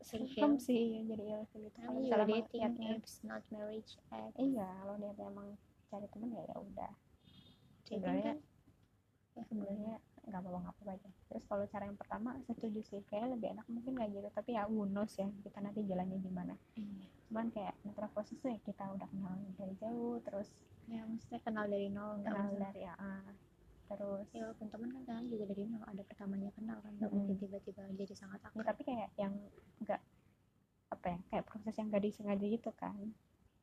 serem 0.03 0.55
sih. 0.60 1.03
jadi 1.07 1.24
ilfil 1.39 1.67
gitu. 1.67 1.77
Kalau 1.79 2.00
misalnya 2.00 2.27
dating 2.45 2.63
apps 2.93 3.24
not 3.24 3.43
marriage 3.50 3.95
apps 4.12 4.38
iya 4.38 4.67
kalau 4.83 4.95
niatnya 5.00 5.27
emang 5.31 5.48
cari 5.89 6.07
temen 6.12 6.29
ya 6.36 6.43
ya 6.48 6.57
udah. 6.60 6.93
Sebenarnya 7.88 8.24
kan 8.36 8.38
ya 9.33 9.43
sebenarnya 9.50 9.93
nggak 10.24 10.39
apa-apa 10.39 10.57
nggak 10.62 10.75
apa-apa 10.77 10.91
aja. 11.00 11.10
Terus 11.31 11.43
kalau 11.50 11.63
cara 11.67 11.83
yang 11.89 11.98
pertama 11.98 12.29
setuju 12.45 12.79
sih. 12.86 13.01
Kayak 13.10 13.36
lebih 13.36 13.48
enak 13.57 13.67
mungkin 13.72 13.93
kayak 13.98 14.12
gitu 14.13 14.29
tapi 14.31 14.50
ya 14.55 14.67
knows 14.69 15.13
ya 15.17 15.27
kita 15.43 15.60
nanti 15.60 15.79
jalannya 15.88 16.17
gimana. 16.22 16.55
Iya. 16.77 17.07
Cuman 17.31 17.48
kayak 17.50 17.74
natural 17.88 18.12
proses 18.13 18.38
tuh 18.38 18.51
ya 18.53 18.60
kita 18.62 18.83
udah 18.93 19.07
kenal 19.10 19.33
dari 19.57 19.75
jauh 19.79 20.19
terus 20.22 20.51
ya 20.91 21.01
maksudnya 21.07 21.39
kenal 21.39 21.65
dari 21.72 21.88
nol 21.88 22.19
nggak 22.19 22.33
kenal 22.36 22.51
dari 22.60 22.83
ah, 22.91 23.31
terus. 23.95 24.27
Ya 24.33 24.41
walaupun 24.50 24.67
teman 24.73 24.89
kan 24.89 25.01
kenal 25.05 25.23
juga 25.29 25.43
dari 25.50 25.63
nol 25.69 25.83
ada 25.85 26.03
pertamanya 26.03 26.50
kenal 26.57 26.77
kan 26.81 26.91
nggak 26.97 27.12
mungkin 27.13 27.35
tiba-tiba 27.38 27.81
jadi 27.93 28.13
sangat 28.17 28.39
ya, 28.41 28.47
akrab. 28.50 28.65
tapi 28.65 28.81
kayak 28.83 29.09
yang 29.15 29.33
enggak 29.81 30.01
apa 30.93 31.05
ya 31.09 31.19
kayak 31.29 31.45
proses 31.50 31.73
yang 31.77 31.88
gak 31.89 32.03
disengaja 32.05 32.45
gitu 32.45 32.71
kan. 32.77 32.97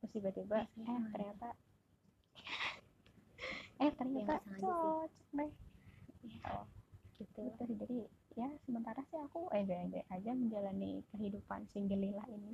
Terus 0.00 0.10
tiba-tiba 0.16 0.58
Iya, 0.74 0.82
eh 0.82 0.90
iya. 0.90 1.08
ternyata 1.12 1.48
eh 3.84 3.90
ternyata 3.96 4.32
nggak 4.38 4.40
sengaja 4.44 4.60
sih. 4.60 4.66
cocok 4.66 5.10
deh 5.36 5.50
oh, 6.50 6.64
gitu. 7.16 7.40
gitu. 7.44 7.62
Sih 7.66 7.76
jadi 7.76 7.98
ya 8.38 8.48
sementara 8.64 9.00
sih 9.10 9.18
aku 9.20 9.50
enjoy 9.52 9.78
enjoy 9.78 10.04
aja 10.08 10.30
menjalani 10.32 11.02
kehidupan 11.14 11.66
singgelilah 11.70 12.26
ini. 12.30 12.50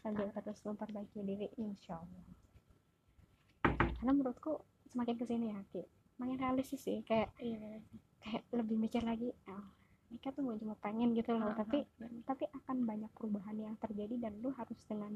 Sambil 0.00 0.32
terus 0.32 0.64
memperbaiki 0.64 1.20
diri 1.20 1.48
insya 1.60 2.00
Allah. 2.00 2.24
Karena 4.00 4.12
menurutku 4.16 4.64
semakin 4.88 5.14
ke 5.20 5.24
sini 5.28 5.52
ya 5.52 5.60
Ki 5.70 5.84
makin 6.20 6.36
realistis 6.36 6.84
sih 6.84 7.00
kayak 7.02 7.32
iya 7.40 7.56
bener. 7.56 7.80
kayak 8.20 8.42
lebih 8.52 8.76
mikir 8.76 9.00
lagi 9.00 9.32
oh, 9.48 9.64
nikah 10.12 10.30
tuh 10.30 10.44
cuma 10.60 10.76
pengen 10.78 11.16
gitu 11.16 11.32
loh 11.32 11.50
Ah, 11.50 11.56
tapi 11.56 11.80
ah, 11.80 11.88
bener. 11.96 12.20
tapi 12.28 12.44
akan 12.52 12.76
banyak 12.84 13.10
perubahan 13.16 13.56
yang 13.56 13.74
terjadi 13.80 14.20
dan 14.20 14.36
lu 14.44 14.52
harus 14.52 14.76
dengan 14.84 15.12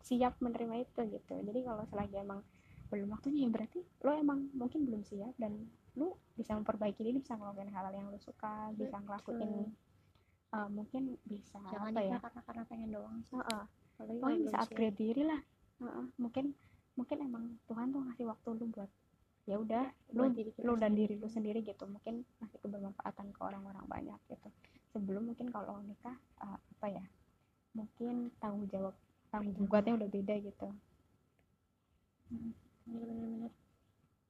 siap 0.00 0.38
menerima 0.38 0.86
itu 0.86 1.00
gitu 1.10 1.34
jadi 1.42 1.60
kalau 1.66 1.82
selagi 1.90 2.22
emang 2.22 2.40
belum 2.86 3.10
waktunya 3.10 3.42
ya 3.42 3.50
berarti 3.50 3.82
lo 4.06 4.14
emang 4.14 4.46
mungkin 4.54 4.86
belum 4.86 5.02
siap 5.02 5.34
dan 5.34 5.66
lu 5.98 6.14
bisa 6.38 6.54
memperbaiki 6.54 7.02
diri 7.02 7.18
bisa 7.18 7.34
ngelakuin 7.34 7.74
hal-hal 7.74 7.90
yang 7.90 8.06
lu 8.06 8.20
suka 8.22 8.70
bisa 8.70 9.02
ngelakuin 9.02 9.74
uh, 10.54 10.68
mungkin 10.70 11.18
bisa 11.26 11.58
jangan 11.66 11.90
apa 11.90 12.00
ya 12.06 12.16
karena 12.22 12.40
karena 12.46 12.62
pengen 12.70 12.90
doang 12.94 13.18
sih. 13.26 13.34
Apalagi 13.34 13.66
kalau 13.98 14.14
Pokoknya 14.22 14.38
bisa 14.38 14.54
siap. 14.54 14.64
upgrade 14.70 14.96
diri 14.96 15.22
lah 15.26 15.40
Heeh. 15.82 16.04
mungkin 16.22 16.44
mungkin 16.94 17.18
emang 17.18 17.44
Tuhan 17.66 17.86
tuh 17.90 18.00
ngasih 18.06 18.24
waktu 18.30 18.48
lu 18.54 18.66
buat 18.70 18.90
ya 19.46 19.56
udah 19.62 19.86
lu 20.10 20.26
diri 20.34 20.50
lu 20.66 20.74
dan 20.74 20.92
diri 20.98 21.14
lu 21.16 21.30
sendiri 21.30 21.62
gitu. 21.62 21.86
Mungkin 21.86 22.26
ngasih 22.42 22.58
kebermanfaatan 22.60 23.30
ke 23.30 23.40
orang-orang 23.40 23.86
banyak 23.86 24.20
gitu. 24.26 24.48
Sebelum 24.90 25.32
mungkin 25.32 25.48
kalau 25.54 25.78
nikah 25.86 26.18
uh, 26.42 26.58
apa 26.58 26.86
ya 26.90 27.04
mungkin 27.72 28.34
tanggung 28.42 28.66
jawab 28.68 28.94
tanggung 29.30 29.54
jawabnya 29.54 29.94
udah 30.02 30.08
beda 30.10 30.34
gitu. 30.42 30.68
Mm, 32.26 32.52
iya 32.90 33.04
benar-benar 33.06 33.52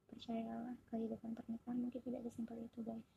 percayalah 0.07 0.75
kehidupan 0.93 1.31
pernikahan 1.33 1.77
mungkin 1.81 2.01
tidak 2.05 2.21
sesimpel 2.29 2.61
itu 2.61 2.79
guys. 2.85 3.07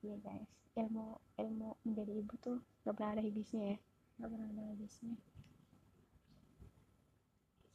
Iya 0.00 0.16
guys. 0.24 0.50
Ilmu 0.74 1.20
ilmu 1.36 1.70
menjadi 1.84 2.12
ibu 2.16 2.34
tuh 2.40 2.58
gak 2.86 2.96
pernah 2.96 3.12
ada 3.18 3.22
habisnya 3.22 3.76
ya. 3.76 3.78
Nggak 4.16 4.30
pernah 4.32 4.48
ada 4.48 4.62
habisnya 4.72 5.14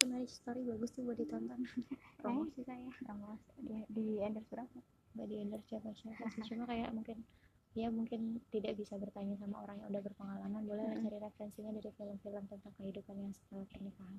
marriage 0.08 0.34
story 0.34 0.62
bagus 0.64 0.94
tuh 0.94 1.04
buat 1.04 1.18
ditonton. 1.18 1.60
Promosi 2.22 2.62
saya 2.64 2.90
sama 3.06 3.38
di, 3.60 3.82
di 3.92 4.06
endorse 4.22 4.50
berapa? 4.50 4.78
Nggak 5.18 5.28
di 5.28 5.36
endorse 5.42 5.68
siapa 5.68 5.90
siapa 5.94 6.24
sih? 6.34 6.42
Cuma 6.48 6.64
kayak 6.70 6.94
mungkin 6.94 7.22
ya 7.76 7.92
mungkin 7.92 8.40
tidak 8.56 8.80
bisa 8.80 8.96
bertanya 8.96 9.36
sama 9.36 9.60
orang 9.68 9.84
yang 9.84 9.90
udah 9.92 10.04
berpengalaman. 10.06 10.62
Boleh 10.64 10.86
Mm-mm. 10.88 11.04
cari 11.04 11.18
referensinya 11.20 11.72
dari 11.76 11.92
film-film 11.92 12.44
tentang 12.48 12.74
kehidupan 12.80 13.16
yang 13.20 13.32
setelah 13.36 13.68
pernikahan. 13.68 14.16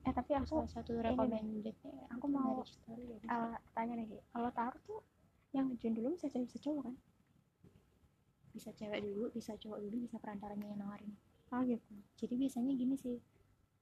Eh 0.00 0.12
tapi 0.16 0.32
aku 0.36 0.64
salah 0.64 0.70
satu 0.72 0.92
recommended 1.00 1.76
aku 2.08 2.26
mau, 2.28 2.64
story 2.64 3.04
ya. 3.16 3.18
uh, 3.28 3.56
tanya 3.76 4.00
Ki. 4.04 4.16
kalau 4.32 4.50
taruh 4.56 4.80
tuh 4.88 5.00
yang 5.52 5.68
ngejuin 5.68 5.94
dulu 5.98 6.16
bisa 6.16 6.28
cewek 6.32 6.48
bisa 6.48 6.60
cowok 6.62 6.82
kan? 6.88 6.96
Bisa 8.50 8.70
cewek 8.72 9.00
dulu 9.04 9.28
bisa 9.34 9.52
cowok 9.60 9.78
dulu 9.84 9.96
bisa 10.08 10.16
perantaranya 10.16 10.66
yang 10.72 10.80
nawarin. 10.80 11.12
Oh 11.50 11.60
gitu. 11.66 11.92
Jadi 12.16 12.34
biasanya 12.38 12.72
gini 12.78 12.96
sih 12.96 13.16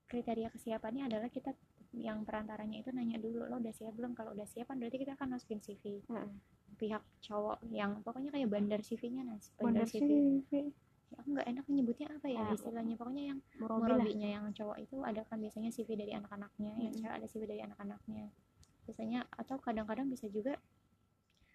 kriteria 0.08 0.48
kesiapannya 0.50 1.06
adalah 1.12 1.28
kita 1.28 1.52
yang 1.96 2.24
perantaranya 2.24 2.80
itu 2.80 2.90
nanya 2.92 3.16
dulu 3.20 3.44
lo 3.48 3.60
udah 3.60 3.72
siap 3.72 3.92
belum? 3.96 4.12
Kalau 4.16 4.32
udah 4.32 4.44
siap 4.48 4.68
kan 4.68 4.76
berarti 4.80 4.98
kita 5.00 5.16
akan 5.16 5.36
masukin 5.36 5.60
CV 5.60 6.00
Heeh. 6.04 6.28
pihak 6.80 7.02
cowok 7.24 7.60
yang 7.72 8.00
pokoknya 8.04 8.30
kayak 8.32 8.48
bandar 8.48 8.80
CV-nya 8.80 9.24
nah 9.24 9.38
bandar 9.60 9.88
sih, 9.88 10.00
CV 10.00 10.10
Fi. 10.48 10.60
Ya, 11.08 11.16
aku 11.24 11.28
nggak 11.32 11.48
enak 11.48 11.64
nyebutnya 11.72 12.08
apa 12.12 12.26
ya 12.28 12.40
Ah, 12.44 12.52
istilahnya. 12.52 12.94
Pokoknya 13.00 13.24
yang 13.32 13.38
murobinya 13.56 14.28
yang 14.28 14.44
cowok 14.52 14.76
itu 14.76 14.96
ada 15.00 15.24
kan 15.24 15.40
biasanya 15.40 15.72
CV 15.72 15.88
dari 15.96 16.12
anak-anaknya 16.12 16.72
yang 16.76 16.92
Mm-mm. 16.92 17.00
cewek 17.00 17.14
ada 17.16 17.26
CV 17.28 17.42
dari 17.48 17.62
anak-anaknya. 17.64 18.24
Biasanya 18.84 19.20
atau 19.32 19.56
kadang-kadang 19.60 20.08
bisa 20.12 20.28
juga 20.28 20.56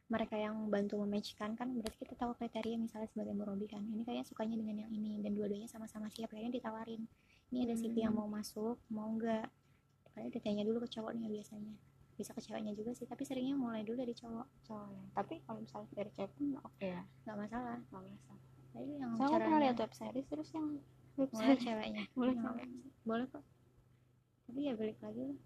mereka 0.10 0.36
yang 0.38 0.70
bantu 0.70 1.00
mematchkan 1.06 1.54
kan 1.58 1.70
berarti 1.74 2.06
kita 2.06 2.14
tahu 2.18 2.34
kriteria 2.38 2.78
misalnya 2.82 3.10
sebagai 3.14 3.34
murobi 3.38 3.70
kan. 3.70 3.86
Ini 3.86 4.02
kayaknya 4.02 4.26
sukanya 4.26 4.58
dengan 4.58 4.76
yang 4.86 4.92
ini 4.94 5.22
dan 5.22 5.38
dua-duanya 5.38 5.70
sama-sama 5.70 6.10
siap 6.10 6.34
kayaknya 6.34 6.58
ditawarin 6.58 7.06
ini 7.54 7.64
ada 7.64 7.76
CV 7.76 7.94
yang 8.00 8.12
Hmm. 8.12 8.26
mau 8.26 8.30
masuk 8.32 8.82
mau 8.90 9.06
nggak? 9.12 9.46
Kayak 10.12 10.30
ditanya 10.32 10.64
dulu 10.64 10.82
ke 10.82 10.90
cowoknya 10.92 11.30
biasanya. 11.30 11.74
Bisa 12.14 12.30
ke 12.32 12.42
ceweknya 12.42 12.74
juga 12.74 12.92
sih 12.92 13.06
tapi 13.06 13.22
seringnya 13.22 13.54
mulai 13.56 13.82
dulu 13.82 13.98
dari 14.00 14.12
cowok. 14.12 14.46
Cowok 14.64 14.88
ya. 14.88 15.04
tapi 15.14 15.34
kalau 15.44 15.60
misalnya 15.60 15.90
dari 15.92 16.10
cewek 16.12 16.32
pun 16.32 16.46
oke 16.60 16.82
ya? 16.84 17.02
Nggak 17.24 17.38
masalah. 17.40 17.78
Nggak 17.88 18.04
masalah. 18.08 18.42
Tapi 18.72 18.90
yang 18.96 19.12
saya 19.16 19.38
pernah 19.38 19.60
lihat 19.60 19.76
web 19.78 19.94
series 19.94 20.28
terus 20.28 20.50
yang 20.52 20.68
web 21.16 21.30
mulai 21.30 21.46
series. 21.48 21.62
ceweknya. 21.64 22.04
Mulai 22.18 22.32
Nggak 22.32 22.42
cewek. 22.44 22.58
apa-apa 22.58 22.82
sih. 22.82 22.92
boleh 23.04 23.26
kok. 23.28 23.44
Tapi 24.44 24.60
ya 24.60 24.74
balik 24.74 24.98
lagi 25.00 25.22
lah. 25.24 25.40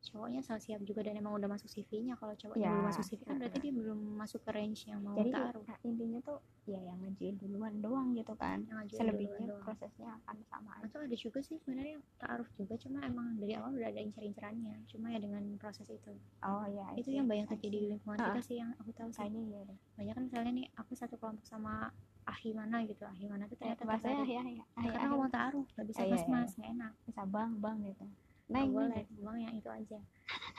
Cowoknya 0.00 0.40
asal 0.40 0.56
siap 0.58 0.80
juga 0.82 1.00
dan 1.02 1.14
emang 1.14 1.36
udah 1.36 1.46
masuk 1.46 1.68
CV-nya 1.68 2.16
kalau 2.16 2.32
cowoknya 2.34 2.56
Ya, 2.58 2.72
belum 2.72 2.84
masuk 2.88 3.04
CV 3.04 3.20
kan 3.22 3.36
berarti 3.36 3.52
heeh. 3.54 3.64
dia 3.66 3.72
belum 3.76 3.98
masuk 4.16 4.40
ke 4.40 4.50
range 4.50 4.80
yang 4.86 5.00
mau 5.00 5.12
jadi 5.14 5.30
taruh. 5.30 5.62
nah, 5.62 5.78
intinya 6.00 6.20
tuh 6.24 6.40
ya 6.64 6.80
yang 6.80 6.96
ngajuin 7.04 7.36
duluan 7.36 7.74
doang 7.84 8.16
gitu 8.16 8.32
kan. 8.40 8.64
Selebihnya 8.88 9.44
doang. 9.44 9.60
prosesnya 9.68 10.16
akan 10.24 10.36
sama 10.48 10.70
aja. 10.80 10.88
atau 10.88 10.98
ada 11.04 11.16
juga 11.16 11.44
sih 11.44 11.60
sebenarnya 11.60 12.00
taruh 12.16 12.48
juga 12.56 12.74
cuma 12.80 13.04
emang 13.04 13.36
dari 13.36 13.52
awal 13.52 13.76
udah 13.76 13.92
ada 13.92 14.00
incer-incerannya 14.00 14.88
cuma 14.88 15.12
ya 15.12 15.20
dengan 15.20 15.44
proses 15.60 15.84
itu. 15.92 16.16
Oh 16.40 16.64
ya 16.72 16.88
itu 16.96 17.12
I 17.12 17.20
yang 17.20 17.28
banyak 17.28 17.46
I 17.48 17.50
terjadi 17.52 17.76
di 17.76 17.88
lingkungan 17.92 18.16
kita 18.16 18.40
sih 18.40 18.56
yang 18.64 18.72
aku 18.80 18.90
tahu 18.96 19.12
sih. 19.12 19.20
Kayaknya 19.20 19.42
iya 19.44 19.60
deh. 19.68 19.78
Banyak 20.00 20.14
kan 20.16 20.24
misalnya 20.24 20.52
nih 20.56 20.66
aku 20.80 20.92
satu 20.96 21.14
kelompok 21.20 21.44
sama 21.44 21.92
ahi 22.24 22.50
mana 22.56 22.80
gitu. 22.88 23.04
Ahi 23.04 23.28
mana 23.28 23.44
tuh 23.44 23.56
ternyata 23.60 23.84
bahasanya 23.84 24.24
ya 24.24 24.44
ya 24.48 24.64
Ya, 24.80 24.90
karena 24.96 25.08
ngomong 25.12 25.32
taruh 25.32 25.64
nggak 25.76 25.86
bisa 25.92 26.00
iya, 26.08 26.12
mas 26.16 26.24
iya, 26.24 26.32
mas 26.32 26.52
nggak 26.56 26.70
enak. 26.80 26.92
Bisa 27.04 27.22
bang 27.28 27.52
bang 27.60 27.76
gitu. 27.84 28.06
Neng 28.48 28.72
boleh 28.72 29.04
bang 29.04 29.36
yang 29.36 29.54
itu 29.60 29.68
aja. 29.68 29.98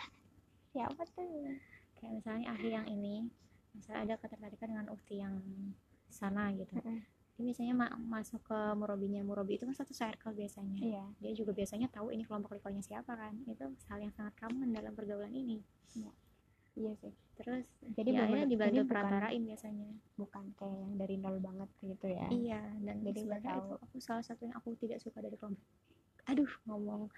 Siapa 0.77 1.01
tuh? 1.17 1.57
Kayak 1.97 2.13
misalnya 2.21 2.45
ahli 2.53 2.69
yang 2.69 2.87
ini 2.89 3.15
misalnya 3.71 4.01
ada 4.03 4.15
ketertarikan 4.17 4.67
dengan 4.69 4.87
ukti 4.89 5.19
yang 5.19 5.35
sana 6.07 6.51
gitu. 6.53 6.75
Heeh. 6.77 7.01
dia 7.31 7.47
biasanya 7.47 7.73
ma- 7.73 7.97
masuk 7.97 8.43
ke 8.43 8.59
murobinya 8.77 9.23
murobi 9.25 9.57
itu 9.57 9.65
kan 9.65 9.73
satu 9.73 9.95
circle 9.95 10.35
biasanya. 10.35 10.77
Iya. 10.77 11.05
Dia 11.17 11.33
juga 11.33 11.51
biasanya 11.51 11.89
tahu 11.89 12.13
ini 12.13 12.21
kelompok 12.21 12.53
likolnya 12.53 12.83
siapa 12.83 13.17
kan. 13.17 13.33
Itu 13.49 13.65
hal 13.89 13.97
yang 13.97 14.13
sangat 14.13 14.35
common 14.37 14.69
dalam 14.69 14.93
pergaulan 14.93 15.33
ini. 15.33 15.57
Iya. 15.97 16.11
Sih. 17.01 17.09
Terus 17.35 17.65
jadi 17.97 18.09
ya 18.13 18.29
bener- 18.29 18.45
dibantu 18.45 18.85
perantarain 18.85 19.41
biasanya. 19.41 19.89
bukan 20.13 20.53
kayak 20.53 20.77
yang 20.77 20.93
dari 20.95 21.15
nol 21.17 21.41
banget 21.41 21.69
gitu 21.81 22.07
ya. 22.07 22.27
Iya 22.29 22.61
dan 22.79 22.95
Jadi 23.01 23.19
sebenarnya 23.25 23.51
tahu. 23.57 23.63
itu 23.65 23.75
aku 23.89 23.97
salah 23.97 24.21
satu 24.21 24.41
yang 24.45 24.53
aku 24.53 24.69
tidak 24.77 25.01
suka 25.01 25.17
dari 25.17 25.33
kelompok. 25.33 25.65
Aduh 26.29 26.51
ngomong 26.69 27.09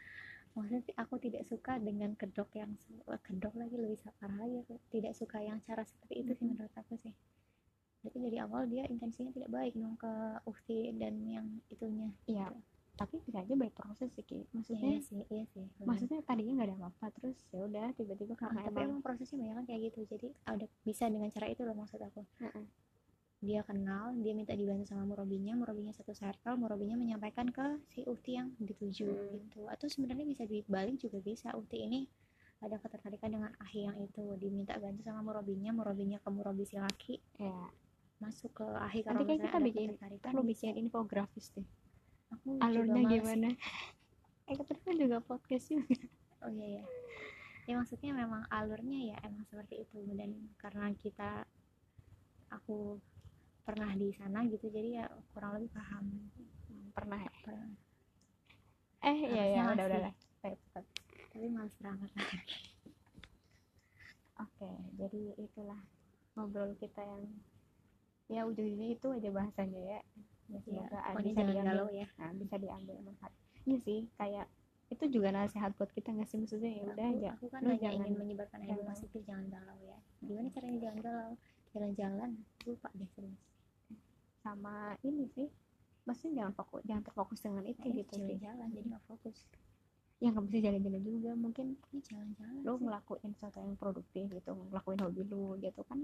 maksudnya 0.53 0.81
sih 0.85 0.95
aku 0.95 1.17
tidak 1.17 1.43
suka 1.49 1.81
dengan 1.81 2.13
kedok 2.13 2.49
yang 2.53 2.71
eh, 3.09 3.21
kedok 3.21 3.53
lagi 3.57 3.75
lebih 3.75 3.97
parah 4.21 4.37
lagi 4.37 4.61
aku 4.61 4.77
tidak 4.89 5.13
suka 5.17 5.41
yang 5.41 5.57
cara 5.65 5.81
seperti 5.81 6.13
itu 6.21 6.31
sih 6.37 6.45
menurut 6.45 6.73
aku 6.77 6.93
sih 7.01 7.13
berarti 8.03 8.19
dari 8.19 8.37
awal 8.37 8.67
dia 8.67 8.83
intensinya 8.85 9.31
tidak 9.31 9.49
baik 9.49 9.73
dong 9.73 9.95
ke 9.95 10.11
ukti 10.43 10.91
dan 10.99 11.15
yang 11.23 11.47
itunya 11.71 12.11
iya 12.27 12.51
tapi 12.93 13.17
bisa 13.25 13.41
aja 13.41 13.57
baik 13.57 13.73
proses 13.73 14.11
sih 14.13 14.21
Ki. 14.21 14.45
maksudnya 14.53 14.85
iya 14.85 15.01
sih 15.01 15.21
iya 15.33 15.43
sih 15.49 15.65
benar. 15.65 15.87
maksudnya 15.89 16.19
tadinya 16.29 16.53
nggak 16.61 16.69
ada 16.69 16.77
apa-apa 16.77 17.05
terus 17.17 17.37
ya 17.49 17.65
udah 17.65 17.87
tiba-tiba 17.97 18.33
Ah, 18.37 18.39
karena 18.45 18.61
tapi 18.69 18.79
emang 18.85 19.01
prosesnya 19.01 19.37
banyak 19.41 19.55
kan 19.57 19.65
kayak 19.65 19.81
gitu 19.89 19.99
jadi 20.13 20.27
ada 20.45 20.65
bisa 20.85 21.09
dengan 21.09 21.29
cara 21.33 21.47
itu 21.49 21.61
loh 21.65 21.73
maksud 21.73 21.97
aku 21.97 22.21
Heeh. 22.37 22.65
Dia 23.43 23.59
kenal 23.67 24.15
dia 24.23 24.31
minta 24.31 24.55
dibantu 24.55 24.87
sama 24.87 25.03
murobinya 25.03 25.51
murobinya 25.53 25.91
satu 25.91 26.15
circle 26.15 26.55
murobinya 26.55 26.95
menyampaikan 26.95 27.51
ke 27.51 27.83
si 27.91 28.07
ukti 28.07 28.39
yang 28.39 28.55
dituju 28.57 29.03
Hmm. 29.11 29.29
gitu. 29.35 29.67
Atau 29.67 29.91
sebenarnya 29.91 30.23
bisa 30.23 30.43
dibalik 30.47 30.95
juga 30.95 31.19
bisa 31.19 31.51
ukti 31.51 31.83
ini 31.83 32.01
ada 32.63 32.79
ketertarikan 32.79 33.27
dengan 33.27 33.51
ahi 33.59 33.83
yang 33.83 33.99
itu 33.99 34.23
diminta 34.39 34.79
bantu 34.79 35.03
sama 35.03 35.19
murobinya 35.19 35.75
murobinya 35.75 36.15
ke 36.23 36.29
murobi 36.31 36.63
si 36.63 36.79
laki 36.79 37.19
ya. 37.35 37.67
masuk 38.23 38.55
ke 38.55 38.63
ahi 38.63 39.03
nanti 39.03 39.11
kalau 39.11 39.19
kayak 39.27 39.35
misalnya 39.35 39.43
kita 39.43 39.59
bikin 39.59 39.89
perlu 40.23 40.41
bisa. 40.41 40.51
bikin 40.63 40.73
infografis 40.79 41.47
deh. 41.51 41.67
Aku 42.31 42.55
alurnya 42.63 43.01
gimana? 43.11 43.49
Eh 44.43 44.55
kan 44.59 44.95
juga 44.95 45.19
podcast 45.19 45.71
juga. 45.71 45.95
Oh 46.43 46.51
iya 46.51 46.79
ya 46.79 46.83
ya 47.63 47.73
maksudnya 47.79 48.11
memang 48.11 48.43
alurnya 48.47 49.15
ya 49.15 49.17
emang 49.23 49.43
seperti 49.47 49.83
itu. 49.83 50.03
Dan 50.15 50.51
karena 50.59 50.91
kita 50.95 51.47
aku 52.51 52.99
pernah 53.63 53.91
di 53.95 54.11
sana 54.13 54.43
gitu 54.45 54.67
jadi 54.67 54.89
ya 54.99 55.05
kurang 55.31 55.55
lebih 55.57 55.71
paham. 55.71 56.05
Pernah 56.93 57.19
ya? 57.19 57.31
Pernah. 57.43 57.71
eh 59.03 59.17
iya 59.19 59.43
Harusnya 59.43 59.43
ya 59.51 59.63
udah 59.67 59.85
udah 59.87 59.99
Baik, 60.43 60.59
baik. 60.71 60.87
tapi 61.31 61.47
malas 61.49 61.75
berangkat 61.75 62.11
lagi 62.15 62.39
oke 64.35 64.69
jadi 64.95 65.21
itulah 65.39 65.79
ngobrol 66.35 66.71
kita 66.79 66.99
yang 67.03 67.23
ya 68.27 68.47
ujung-ujungnya 68.47 68.95
itu 68.95 69.07
aja 69.11 69.29
bahasanya 69.29 69.81
ya. 69.83 69.99
Ya 70.47 70.55
ya 70.55 70.59
semoga 70.63 70.99
pokoknya 71.03 71.23
bisa 71.23 71.41
diambil. 71.43 71.63
galau 71.67 71.87
ya. 71.91 72.07
Nah, 72.19 72.31
bisa 72.35 72.55
diambil 72.57 72.95
manfaat. 73.03 73.33
Iya 73.63 73.77
sih 73.79 73.99
kayak 74.15 74.47
itu 74.87 75.03
juga 75.09 75.29
nasihat 75.31 75.71
buat 75.75 75.91
kita 75.91 76.09
nggak 76.11 76.27
sih? 76.27 76.37
Maksudnya 76.39 76.71
ya 76.71 76.83
udah 76.87 77.07
aja. 77.11 77.29
aku 77.35 77.45
kan 77.51 77.61
hanya 77.63 77.79
jangan 77.79 78.07
ingin 78.07 78.15
menyebarkan 78.19 78.59
ilmu 78.63 78.83
positif 78.87 79.21
jangan 79.27 79.45
galau 79.51 79.77
ya. 79.83 79.97
Gimana 80.23 80.47
caranya 80.51 80.77
jangan 80.79 80.99
galau? 81.03 81.31
Jalan-jalan. 81.73 82.31
Lupa 82.63 82.87
deh 82.95 83.09
serius 83.15 83.41
sama 84.43 84.99
ini 85.07 85.25
sih. 85.31 85.47
Maksudnya 86.03 86.43
jangan 86.43 86.53
fokus 86.59 86.81
jangan 86.83 87.03
terfokus 87.07 87.39
dengan 87.39 87.63
itu 87.63 87.87
Nah, 87.87 87.95
gitu 87.95 88.13
sih. 88.19 88.35
jalan-jalan 88.37 88.67
jadi 88.75 88.87
nggak 88.91 89.05
fokus. 89.07 89.37
Ya 90.19 90.27
nggak 90.31 90.45
bisa 90.51 90.57
jalan-jalan 90.67 91.01
juga 91.03 91.31
mungkin 91.35 91.65
ini 91.91 91.99
jalan-jalan 92.03 92.59
sih. 92.59 92.83
ngelakuin 92.83 93.31
sesuatu 93.35 93.57
yang 93.63 93.75
produktif 93.79 94.23
gitu 94.27 94.51
ngelakuin 94.51 94.99
hobi 94.99 95.23
lu 95.23 95.55
gitu 95.63 95.81
kan. 95.87 95.99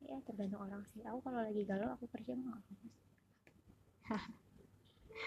Ya 0.00 0.16
tergantung 0.24 0.64
orang 0.64 0.82
sih. 0.88 1.04
Aku 1.04 1.20
kalau 1.20 1.44
lagi 1.44 1.62
galau 1.68 1.92
aku 1.92 2.08
kerja 2.08 2.32
mah 2.32 2.56
nggak 2.56 2.64
fokus. 2.64 2.94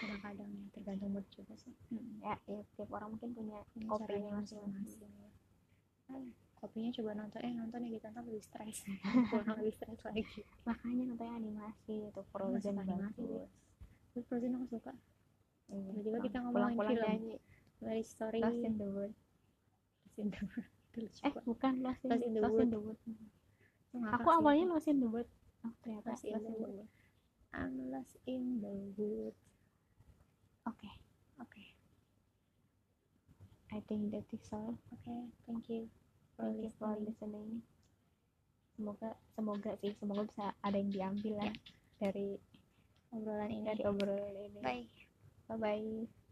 Kadang-kadang 0.02 0.50
ya 0.50 0.66
tergantung 0.74 1.10
mood 1.14 1.26
juga 1.30 1.54
sih. 1.54 1.70
Hmm, 1.94 2.18
ya, 2.18 2.34
ya 2.50 2.60
tiap 2.74 2.90
orang 2.90 3.14
mungkin 3.14 3.30
punya 3.30 3.58
kopinya 3.86 4.42
masing-masing 4.42 5.10
ya. 5.22 5.30
Kopinya 6.64 6.88
coba 6.96 7.12
nonton 7.12 7.40
eh 7.44 7.52
nonton 7.52 7.84
ya 7.84 7.90
ditonton 7.92 8.24
lebih 8.24 8.40
stres. 8.40 8.88
Pulang 9.28 9.60
lebih 9.60 9.76
stres 9.76 10.00
lagi. 10.00 10.24
Makanya 10.64 11.12
nontonnya 11.12 11.34
animasi 11.36 12.08
itu 12.08 12.22
Frozen 12.32 12.80
animasi 12.80 13.20
Terus 14.16 14.24
Frozen 14.24 14.56
aku 14.56 14.66
suka. 14.72 14.96
Iya, 15.68 15.92
Tiba-tiba 15.92 16.18
kita 16.24 16.38
ngomongin 16.40 16.80
film. 16.80 17.04
nyanyi. 17.04 17.36
Very 17.84 18.00
Story. 18.00 18.40
Lost 18.40 18.64
in 18.64 18.80
the 18.80 18.88
World. 18.88 19.12
Lost 20.08 20.16
in 20.16 20.28
the 20.32 20.40
World. 20.40 20.72
Eh 21.28 21.34
bukan 21.44 21.72
Lost 21.84 22.00
in, 22.06 22.10
Lost 22.16 22.24
in 22.24 22.32
the 22.32 22.40
Lost 22.40 22.56
in 22.56 22.68
the 22.72 22.80
ngakak 24.00 24.24
aku 24.24 24.28
awalnya. 24.32 24.64
Lost 24.72 24.88
in 24.88 24.98
the 25.04 25.08
World. 25.12 25.30
Oh 25.68 25.72
ternyata 25.84 26.16
Lost 26.16 26.24
in 26.24 26.40
the 26.40 26.52
Wood. 26.56 26.88
I'm 27.54 27.92
lost 27.92 28.18
in 28.26 28.58
the 28.64 28.74
wood 28.98 29.36
oke. 30.66 30.90
Oke. 31.38 31.64
I 33.70 33.78
think 33.86 34.10
that 34.10 34.26
is 34.32 34.48
all. 34.50 34.74
Oke 34.90 35.30
thank 35.46 35.70
you 35.70 35.86
for 36.34 36.50
listening 36.50 37.06
listening 37.06 37.50
semoga 38.74 39.14
semoga 39.38 39.70
sih 39.78 39.94
semoga 40.02 40.22
bisa 40.26 40.46
ada 40.66 40.76
yang 40.76 40.90
diambil 40.90 41.34
lah 41.46 41.54
dari 42.02 42.34
obrolan 43.14 43.50
ini. 43.50 43.66
Dari 43.70 43.82
obrolan 43.86 44.34
ini. 44.34 44.60
Bye 44.60 44.84
bye 45.46 45.58
bye 45.58 46.23